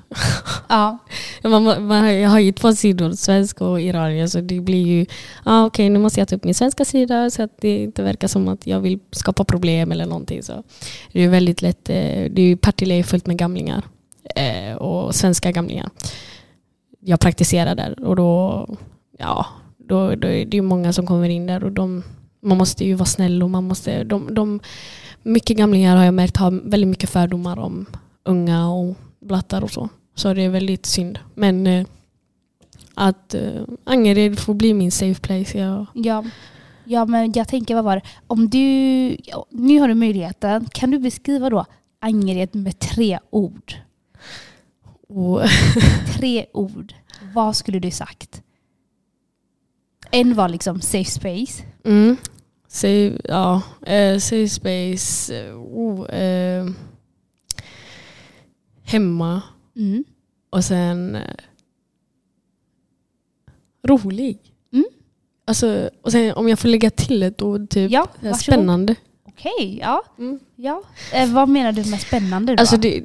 Ja. 0.69 0.99
man, 1.43 1.87
man, 1.87 2.15
jag 2.21 2.31
har 2.31 2.39
ju 2.39 2.53
två 2.53 2.73
sidor, 2.73 3.13
svenska 3.13 3.65
och 3.65 3.81
iranier. 3.81 4.27
Så 4.27 4.41
det 4.41 4.61
blir 4.61 4.87
ju, 4.87 5.07
ah, 5.45 5.65
okej 5.65 5.85
okay, 5.85 5.91
nu 5.91 5.99
måste 5.99 6.21
jag 6.21 6.29
ta 6.29 6.37
upp 6.37 6.45
min 6.45 6.55
svenska 6.55 6.85
sida 6.85 7.31
så 7.31 7.43
att 7.43 7.61
det 7.61 7.83
inte 7.83 8.03
verkar 8.03 8.29
som 8.29 8.49
att 8.49 8.67
jag 8.67 8.81
vill 8.81 8.99
skapa 9.11 9.45
problem 9.45 9.93
eller 9.93 10.07
någonting. 10.07 10.43
Så 10.43 10.63
det 11.13 11.21
är 11.21 11.29
väldigt 11.29 11.63
lätt, 11.63 11.89
eh, 11.89 12.31
det 12.31 12.43
är 12.43 12.57
Partille 12.57 12.95
är 12.95 13.03
fullt 13.03 13.27
med 13.27 13.39
gamlingar. 13.39 13.83
Eh, 14.35 14.77
och 14.77 15.15
svenska 15.15 15.53
gamlingar. 15.53 15.91
Jag 17.01 17.21
praktiserar 17.21 17.75
där 17.75 18.05
och 18.05 18.17
då, 18.17 18.67
ja, 19.19 19.47
då, 19.79 20.15
då 20.15 20.29
är 20.29 20.45
det 20.45 20.63
många 20.63 20.93
som 20.93 21.07
kommer 21.07 21.29
in 21.29 21.47
där 21.47 21.65
och 21.65 21.73
de, 21.73 22.03
man 22.43 22.59
måste 22.59 22.85
ju 22.85 22.95
vara 22.95 23.07
snäll 23.07 23.43
och 23.43 23.51
man 23.51 23.65
måste, 23.65 24.05
de, 24.05 24.35
de, 24.35 24.61
mycket 25.23 25.57
gamlingar 25.57 25.97
har 25.97 26.05
jag 26.05 26.15
märkt 26.15 26.37
har 26.37 26.51
väldigt 26.51 26.89
mycket 26.89 27.11
fördomar 27.11 27.59
om 27.59 27.87
unga 28.25 28.69
och 28.69 28.95
blattar 29.21 29.65
och 29.65 29.71
så. 29.71 29.89
Så 30.15 30.35
det 30.35 30.43
är 30.43 30.49
väldigt 30.49 30.87
synd. 30.87 31.19
Men 31.35 31.67
eh, 31.67 31.87
att 32.95 33.35
eh, 33.35 33.63
Angered 33.85 34.39
får 34.39 34.55
bli 34.55 34.75
min 34.75 34.91
safe 34.93 35.21
place. 35.21 35.59
Ja. 35.59 35.87
ja. 35.95 36.25
Ja 36.85 37.05
men 37.05 37.33
jag 37.33 37.49
tänker 37.49 37.75
vad 37.75 37.85
var 37.85 37.97
det? 37.97 38.03
Om 38.27 38.49
du, 38.49 38.59
nu 39.51 39.81
har 39.81 39.89
du 39.89 39.95
möjligheten, 39.95 40.69
kan 40.73 40.91
du 40.91 40.99
beskriva 40.99 41.51
då 41.51 41.65
Angered 42.01 42.55
med 42.55 42.79
tre 42.79 43.19
ord? 43.31 43.75
Oh. 45.09 45.47
tre 46.19 46.47
ord. 46.53 46.95
Vad 47.35 47.57
skulle 47.57 47.79
du 47.79 47.91
sagt? 47.91 48.43
En 50.11 50.35
var 50.35 50.49
liksom 50.49 50.81
safe 50.81 51.11
space. 51.11 51.63
Mm. 51.85 52.17
Safe, 52.69 53.21
ja, 53.25 53.63
uh, 53.81 54.19
safe 54.19 54.49
space. 54.49 55.35
Uh, 55.53 56.01
uh 56.01 56.71
hemma 58.93 59.43
mm. 59.77 60.05
och 60.51 60.65
sen 60.65 61.15
eh, 61.15 61.23
rolig. 63.89 64.39
Mm. 64.73 64.85
Alltså, 65.45 65.91
och 66.03 66.13
sen 66.13 66.33
om 66.33 66.49
jag 66.49 66.59
får 66.59 66.69
lägga 66.69 66.91
till 66.91 67.23
ett 67.23 67.43
ord, 67.43 67.71
typ 67.71 67.91
ja, 67.91 68.07
spännande. 68.43 68.95
Okej, 69.25 69.79
ja. 69.81 70.03
Mm. 70.19 70.39
ja. 70.57 70.83
Eh, 71.13 71.33
vad 71.33 71.49
menar 71.49 71.73
du 71.73 71.85
med 71.91 72.01
spännande 72.01 72.55
då? 72.55 72.61
Alltså 72.61 72.77
det, 72.77 73.05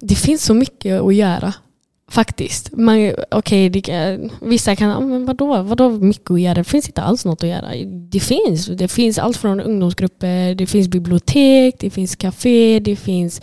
det 0.00 0.14
finns 0.14 0.44
så 0.44 0.54
mycket 0.54 1.02
att 1.02 1.14
göra. 1.14 1.54
Faktiskt. 2.08 2.72
Man, 2.72 3.12
okay, 3.30 3.68
det, 3.68 4.18
vissa 4.42 4.76
kan, 4.76 5.08
men 5.10 5.26
vadå, 5.26 5.62
vadå 5.62 5.90
mycket 5.90 6.30
att 6.30 6.40
göra? 6.40 6.54
Det 6.54 6.64
finns 6.64 6.86
inte 6.86 7.02
alls 7.02 7.24
något 7.24 7.42
att 7.42 7.48
göra. 7.48 7.74
Det 7.86 8.20
finns. 8.20 8.66
Det 8.66 8.88
finns 8.88 9.18
allt 9.18 9.36
från 9.36 9.60
ungdomsgrupper, 9.60 10.54
det 10.54 10.66
finns 10.66 10.88
bibliotek, 10.88 11.74
det 11.78 11.90
finns 11.90 12.16
café, 12.16 12.80
det 12.80 12.96
finns 12.96 13.40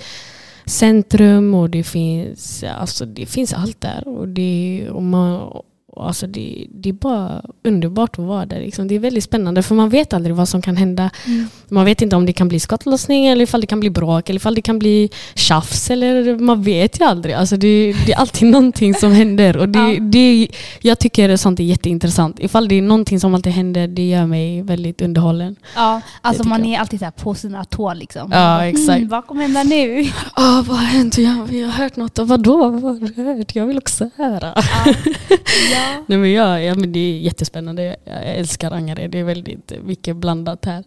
centrum 0.66 1.54
och 1.54 1.70
det 1.70 1.84
finns, 1.84 2.64
alltså 2.64 3.06
det 3.06 3.26
finns 3.26 3.54
allt 3.54 3.82
där. 3.82 4.08
Och 4.08 4.28
det, 4.28 4.88
och 4.92 5.04
man, 5.04 5.62
Alltså 5.98 6.28
det, 6.28 6.68
det 6.70 6.90
är 6.90 6.94
bara 6.94 7.42
underbart 7.64 8.20
att 8.20 8.26
vara 8.26 8.46
där. 8.46 8.60
Liksom. 8.60 8.88
Det 8.88 8.96
är 8.96 9.00
väldigt 9.00 9.24
spännande 9.24 9.64
för 9.64 9.76
man 9.76 9.90
vet 9.90 10.14
aldrig 10.14 10.36
vad 10.36 10.50
som 10.50 10.62
kan 10.62 10.78
hända. 10.78 11.10
Mm. 11.26 11.48
Man 11.68 11.86
vet 11.86 12.02
inte 12.02 12.16
om 12.16 12.26
det 12.26 12.34
kan 12.34 12.48
bli 12.48 12.60
skottlossning 12.60 13.26
eller 13.26 13.44
ifall 13.44 13.62
det 13.62 13.68
kan 13.68 13.80
bli 13.80 13.90
bråk 13.90 14.30
eller 14.30 14.40
ifall 14.40 14.56
det 14.56 14.62
kan 14.62 14.80
bli 14.80 15.10
tjafs. 15.36 15.90
Eller, 15.90 16.40
man 16.40 16.64
vet 16.64 17.02
ju 17.02 17.06
aldrig. 17.06 17.36
Alltså 17.36 17.58
det, 17.58 17.96
det 18.06 18.14
är 18.14 18.18
alltid 18.18 18.48
någonting 18.52 18.94
som 18.94 19.12
händer. 19.12 19.58
Och 19.58 19.70
det, 19.70 19.94
ja. 19.94 20.00
det, 20.00 20.48
jag 20.82 21.00
tycker 21.00 21.38
sånt 21.38 21.60
är 21.60 21.64
jätteintressant. 21.64 22.40
Ifall 22.40 22.68
det 22.68 22.76
är 22.76 22.82
någonting 22.82 23.20
som 23.20 23.36
alltid 23.36 23.54
händer, 23.54 23.88
det 23.88 24.10
gör 24.10 24.26
mig 24.26 24.62
väldigt 24.62 25.02
underhållen. 25.02 25.56
Ja, 25.76 26.02
alltså 26.22 26.48
man 26.48 26.66
är 26.66 26.80
alltid 26.80 27.00
så 27.00 27.12
på 27.12 27.36
sina 27.36 27.64
tår. 27.66 27.96
Liksom. 27.96 28.32
Ja, 28.32 28.66
exakt. 28.66 28.98
Mm, 28.98 29.10
vad 29.10 29.28
kommer 29.28 29.42
hända 29.42 29.64
nu? 29.64 30.02
Oh, 30.38 30.62
vad 30.62 30.78
har 30.78 30.86
hänt? 30.86 31.18
Jag, 31.18 31.54
jag 31.54 31.68
har 31.68 31.84
hört 31.84 31.96
något. 31.96 32.20
Vadå? 32.20 32.70
Vad 32.70 33.02
har 33.02 33.08
du 33.08 33.24
hört? 33.24 33.56
Jag 33.56 33.66
vill 33.66 33.78
också 33.78 34.10
höra. 34.18 34.54
Ja. 34.56 34.94
ja. 35.82 36.04
Nej, 36.08 36.18
men 36.18 36.32
jag, 36.32 36.64
ja, 36.64 36.76
men 36.76 36.92
det 36.92 37.00
är 37.00 37.20
jättespännande. 37.20 37.96
Jag 38.04 38.26
älskar 38.26 38.72
Angered. 38.72 39.12
Det 39.12 39.20
är 39.20 39.24
väldigt 39.24 39.72
mycket 39.84 40.16
blandat 40.16 40.66
här. 40.66 40.84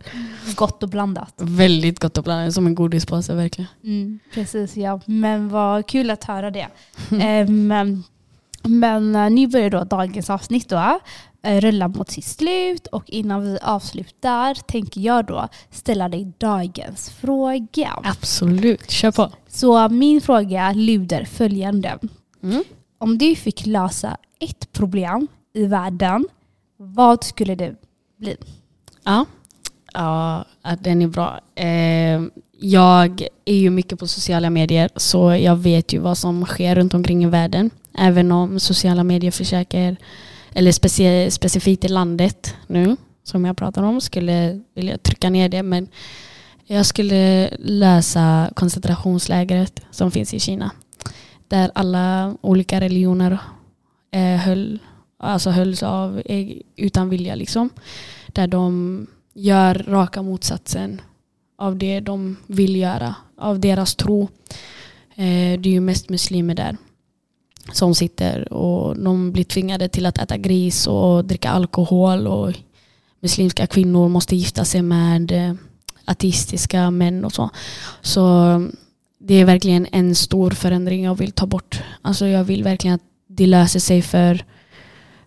Gott 0.57 0.83
och 0.83 0.89
blandat. 0.89 1.35
Väldigt 1.37 1.99
gott 1.99 2.19
och 2.19 2.25
blandat. 2.25 2.55
Som 2.55 2.67
en 2.67 2.75
godispåse 2.75 3.35
verkligen. 3.35 3.69
Mm, 3.85 4.19
precis 4.35 4.77
ja. 4.77 5.01
Men 5.07 5.49
vad 5.49 5.87
kul 5.87 6.11
att 6.11 6.25
höra 6.25 6.51
det. 6.51 6.67
um, 7.49 8.05
men 8.63 9.17
uh, 9.17 9.31
nu 9.31 9.47
börjar 9.47 9.71
då 9.71 9.85
dagens 9.85 10.31
avsnitt 10.31 10.69
då 10.69 11.01
uh, 11.47 11.61
rulla 11.61 11.89
mot 11.89 12.11
sitt 12.11 12.25
slut 12.25 12.87
och 12.87 13.05
innan 13.07 13.43
vi 13.43 13.59
avslutar 13.63 14.55
tänker 14.55 15.01
jag 15.01 15.27
då 15.27 15.49
ställa 15.71 16.09
dig 16.09 16.33
dagens 16.39 17.11
fråga. 17.11 18.01
Absolut, 18.05 18.91
kör 18.91 19.11
på. 19.11 19.33
Så 19.49 19.89
min 19.89 20.21
fråga 20.21 20.73
lyder 20.73 21.25
följande. 21.25 21.99
Mm. 22.43 22.65
Om 22.99 23.19
du 23.19 23.37
fick 23.37 23.67
lösa 23.67 24.17
ett 24.45 24.73
problem 24.73 25.27
i 25.53 25.67
världen, 25.67 26.27
vad 26.77 27.25
skulle 27.25 27.55
det 27.55 27.75
bli? 28.17 28.37
Ja, 29.05 29.25
ja 29.93 30.45
den 30.81 31.03
är 31.03 31.07
bra. 31.07 31.41
Eh, 31.55 32.23
jag 32.59 33.27
är 33.45 33.55
ju 33.55 33.71
mycket 33.71 33.99
på 33.99 34.07
sociala 34.07 34.51
medier 34.51 34.91
så 34.97 35.35
jag 35.35 35.57
vet 35.57 35.93
ju 35.93 35.99
vad 35.99 36.19
som 36.19 36.45
sker 36.45 36.75
runt 36.75 36.95
omkring 36.95 37.25
i 37.25 37.27
världen. 37.27 37.71
Även 37.99 38.33
om 38.33 38.61
sociala 38.61 39.05
medier 39.05 39.31
försöker, 39.31 39.97
eller 40.53 40.73
speci 40.73 41.31
specifikt 41.31 41.85
i 41.85 41.89
landet 41.89 42.55
nu 42.67 42.97
som 43.23 43.45
jag 43.45 43.57
pratar 43.57 43.83
om, 43.83 44.01
skulle 44.01 44.61
vilja 44.75 44.99
trycka 44.99 45.31
ner 45.31 45.49
det. 45.49 45.63
Men 45.63 45.89
jag 46.65 46.87
skulle 46.87 47.51
lösa 47.59 48.51
koncentrationslägret 48.55 49.81
som 49.91 50.11
finns 50.11 50.35
i 50.35 50.41
Kina. 50.41 50.71
Där 51.49 51.71
alla 51.75 52.37
olika 52.41 52.81
religioner 52.81 53.39
eh, 54.15 54.37
höll, 54.37 54.79
alltså 55.19 55.51
hölls 55.51 55.83
av 55.83 56.23
utan 56.77 57.09
vilja. 57.09 57.35
Liksom. 57.35 57.71
Där 58.27 58.47
de 58.47 59.07
gör 59.35 59.75
raka 59.75 60.23
motsatsen 60.23 61.01
av 61.59 61.77
det 61.77 62.01
de 62.01 62.37
vill 62.47 62.77
göra, 62.77 63.15
av 63.39 63.61
deras 63.61 63.95
tro. 63.95 64.23
Eh, 65.15 65.61
det 65.61 65.69
är 65.69 65.73
ju 65.73 65.81
mest 65.81 66.09
muslimer 66.09 66.55
där 66.55 66.77
som 67.73 67.95
sitter 67.95 68.53
och 68.53 68.97
de 68.97 69.33
blir 69.33 69.45
tvingade 69.45 69.89
till 69.89 70.07
att 70.07 70.19
äta 70.19 70.37
gris 70.37 70.87
och 70.87 71.25
dricka 71.25 71.51
alkohol 71.51 72.27
och 72.27 72.53
muslimska 73.21 73.67
kvinnor 73.67 74.09
måste 74.09 74.37
gifta 74.37 74.65
sig 74.65 74.83
med 74.83 75.33
eh, 75.33 75.55
ateistiska 76.05 76.91
män 76.91 77.25
och 77.25 77.33
så. 77.33 77.51
Så 78.01 78.23
det 79.19 79.35
är 79.35 79.45
verkligen 79.45 79.87
en 79.93 80.15
stor 80.15 80.51
förändring 80.51 81.05
jag 81.05 81.19
vill 81.19 81.33
ta 81.33 81.47
bort. 81.47 81.83
Alltså 82.03 82.27
jag 82.27 82.45
vill 82.45 82.65
verkligen 82.65 82.95
att 82.95 83.14
det 83.37 83.47
löser 83.47 83.81
sig 83.81 84.03
för 84.03 84.45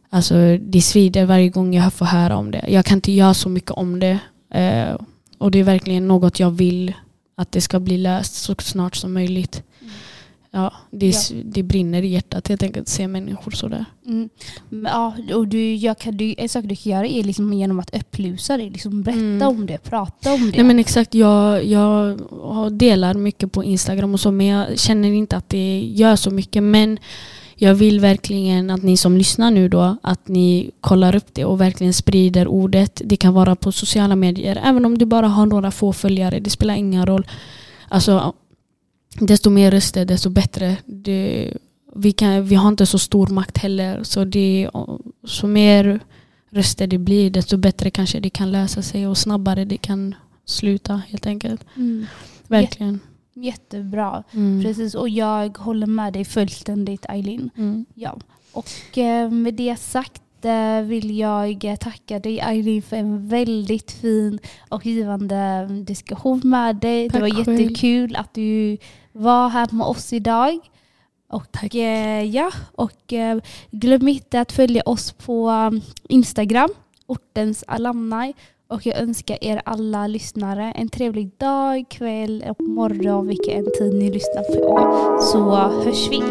alltså 0.09 0.57
det 0.57 0.81
svider 0.81 1.25
varje 1.25 1.49
gång 1.49 1.73
jag 1.73 1.93
får 1.93 2.05
höra 2.05 2.37
om 2.37 2.51
det. 2.51 2.65
Jag 2.67 2.85
kan 2.85 2.97
inte 2.97 3.11
göra 3.11 3.33
så 3.33 3.49
mycket 3.49 3.71
om 3.71 3.99
det. 3.99 4.19
Eh, 4.53 4.95
och 5.37 5.51
det 5.51 5.59
är 5.59 5.63
verkligen 5.63 6.07
något 6.07 6.39
jag 6.39 6.51
vill 6.51 6.93
att 7.35 7.51
det 7.51 7.61
ska 7.61 7.79
bli 7.79 7.97
löst 7.97 8.35
så 8.35 8.55
snart 8.59 8.95
som 8.95 9.13
möjligt. 9.13 9.63
Mm. 9.81 9.93
Ja, 10.51 10.73
det, 10.91 11.07
ja. 11.07 11.35
det 11.45 11.63
brinner 11.63 12.03
i 12.03 12.07
hjärtat 12.07 12.47
helt 12.47 12.63
enkelt 12.63 12.83
att 12.83 12.89
se 12.89 13.07
människor 13.07 13.51
sådär. 13.51 13.85
Mm. 14.05 14.29
Ja, 14.69 15.13
och 15.33 15.47
du, 15.47 15.75
jag 15.75 15.97
kan, 15.97 16.17
du, 16.17 16.35
en 16.37 16.49
sak 16.49 16.65
du 16.65 16.75
kan 16.75 16.91
göra 16.91 17.07
är 17.07 17.23
liksom 17.23 17.53
genom 17.53 17.79
att 17.79 17.95
upplysa 17.95 18.57
dig. 18.57 18.69
Liksom 18.69 19.03
berätta 19.03 19.19
mm. 19.19 19.47
om 19.47 19.65
det, 19.65 19.77
prata 19.77 20.33
om 20.33 20.51
det. 20.51 20.57
Nej 20.57 20.65
men 20.65 20.79
exakt, 20.79 21.13
jag, 21.13 21.65
jag 21.65 22.17
delar 22.73 23.13
mycket 23.13 23.51
på 23.51 23.63
Instagram 23.63 24.13
och 24.13 24.19
så 24.19 24.31
men 24.31 24.45
jag 24.45 24.79
känner 24.79 25.09
inte 25.09 25.37
att 25.37 25.49
det 25.49 25.79
gör 25.79 26.15
så 26.15 26.31
mycket. 26.31 26.63
Men 26.63 26.99
jag 27.59 27.75
vill 27.75 27.99
verkligen 27.99 28.69
att 28.69 28.83
ni 28.83 28.97
som 28.97 29.17
lyssnar 29.17 29.51
nu 29.51 29.69
då, 29.69 29.97
att 30.03 30.27
ni 30.27 30.71
kollar 30.81 31.15
upp 31.15 31.33
det 31.33 31.45
och 31.45 31.61
verkligen 31.61 31.93
sprider 31.93 32.47
ordet. 32.47 33.01
Det 33.05 33.17
kan 33.17 33.33
vara 33.33 33.55
på 33.55 33.71
sociala 33.71 34.15
medier, 34.15 34.61
även 34.63 34.85
om 34.85 34.97
du 34.97 35.05
bara 35.05 35.27
har 35.27 35.45
några 35.45 35.71
få 35.71 35.93
följare. 35.93 36.39
Det 36.39 36.49
spelar 36.49 36.75
ingen 36.75 37.05
roll. 37.05 37.27
Alltså, 37.87 38.33
desto 39.19 39.49
mer 39.49 39.71
röster, 39.71 40.05
desto 40.05 40.29
bättre. 40.29 40.77
Det, 40.85 41.53
vi, 41.95 42.11
kan, 42.11 42.45
vi 42.45 42.55
har 42.55 42.67
inte 42.67 42.85
så 42.85 42.99
stor 42.99 43.27
makt 43.27 43.57
heller. 43.57 44.03
Så, 44.03 44.25
det, 44.25 44.69
så 45.27 45.47
mer 45.47 45.99
röster 46.49 46.87
det 46.87 46.97
blir, 46.97 47.31
desto 47.31 47.57
bättre 47.57 47.89
kanske 47.89 48.19
det 48.19 48.29
kan 48.29 48.51
lösa 48.51 48.81
sig 48.81 49.07
och 49.07 49.17
snabbare 49.17 49.65
det 49.65 49.77
kan 49.77 50.15
sluta 50.45 51.01
helt 51.07 51.25
enkelt. 51.25 51.65
Mm. 51.75 52.05
Verkligen. 52.47 52.99
Jättebra. 53.43 54.23
Mm. 54.31 54.63
Precis, 54.63 54.95
och 54.95 55.09
jag 55.09 55.57
håller 55.57 55.87
med 55.87 56.13
dig 56.13 56.25
fullständigt 56.25 57.05
Eileen. 57.09 57.49
Mm. 57.57 57.85
Ja. 57.93 58.17
Och 58.51 58.97
eh, 58.97 59.29
med 59.29 59.53
det 59.53 59.75
sagt 59.75 60.45
eh, 60.45 60.81
vill 60.81 61.17
jag 61.17 61.75
tacka 61.79 62.19
dig 62.19 62.39
Eileen 62.39 62.81
för 62.81 62.95
en 62.97 63.27
väldigt 63.27 63.91
fin 63.91 64.39
och 64.69 64.85
givande 64.85 65.67
diskussion 65.87 66.41
med 66.43 66.75
dig. 66.75 67.09
Tack 67.09 67.21
det 67.21 67.29
var 67.29 67.43
själv. 67.43 67.59
jättekul 67.59 68.15
att 68.15 68.33
du 68.33 68.77
var 69.11 69.49
här 69.49 69.67
med 69.71 69.87
oss 69.87 70.13
idag. 70.13 70.59
Och, 71.29 71.75
eh, 71.75 72.23
ja, 72.23 72.51
och 72.71 73.13
eh, 73.13 73.39
glöm 73.71 74.07
inte 74.07 74.41
att 74.41 74.51
följa 74.51 74.81
oss 74.85 75.11
på 75.11 75.49
um, 75.49 75.81
Instagram, 76.09 76.69
ortens 77.07 77.63
alumni. 77.67 78.33
Och 78.69 78.85
jag 78.85 78.97
önskar 78.97 79.37
er 79.41 79.61
alla 79.65 80.07
lyssnare 80.07 80.71
en 80.75 80.89
trevlig 80.89 81.31
dag, 81.37 81.85
kväll 81.89 82.45
och 82.49 82.61
morgon, 82.61 83.27
vilken 83.27 83.65
tid 83.65 83.93
ni 83.93 84.11
lyssnar 84.11 84.43
på. 84.43 85.21
Så 85.21 85.55
hörs 85.55 86.09
vi. 86.11 86.23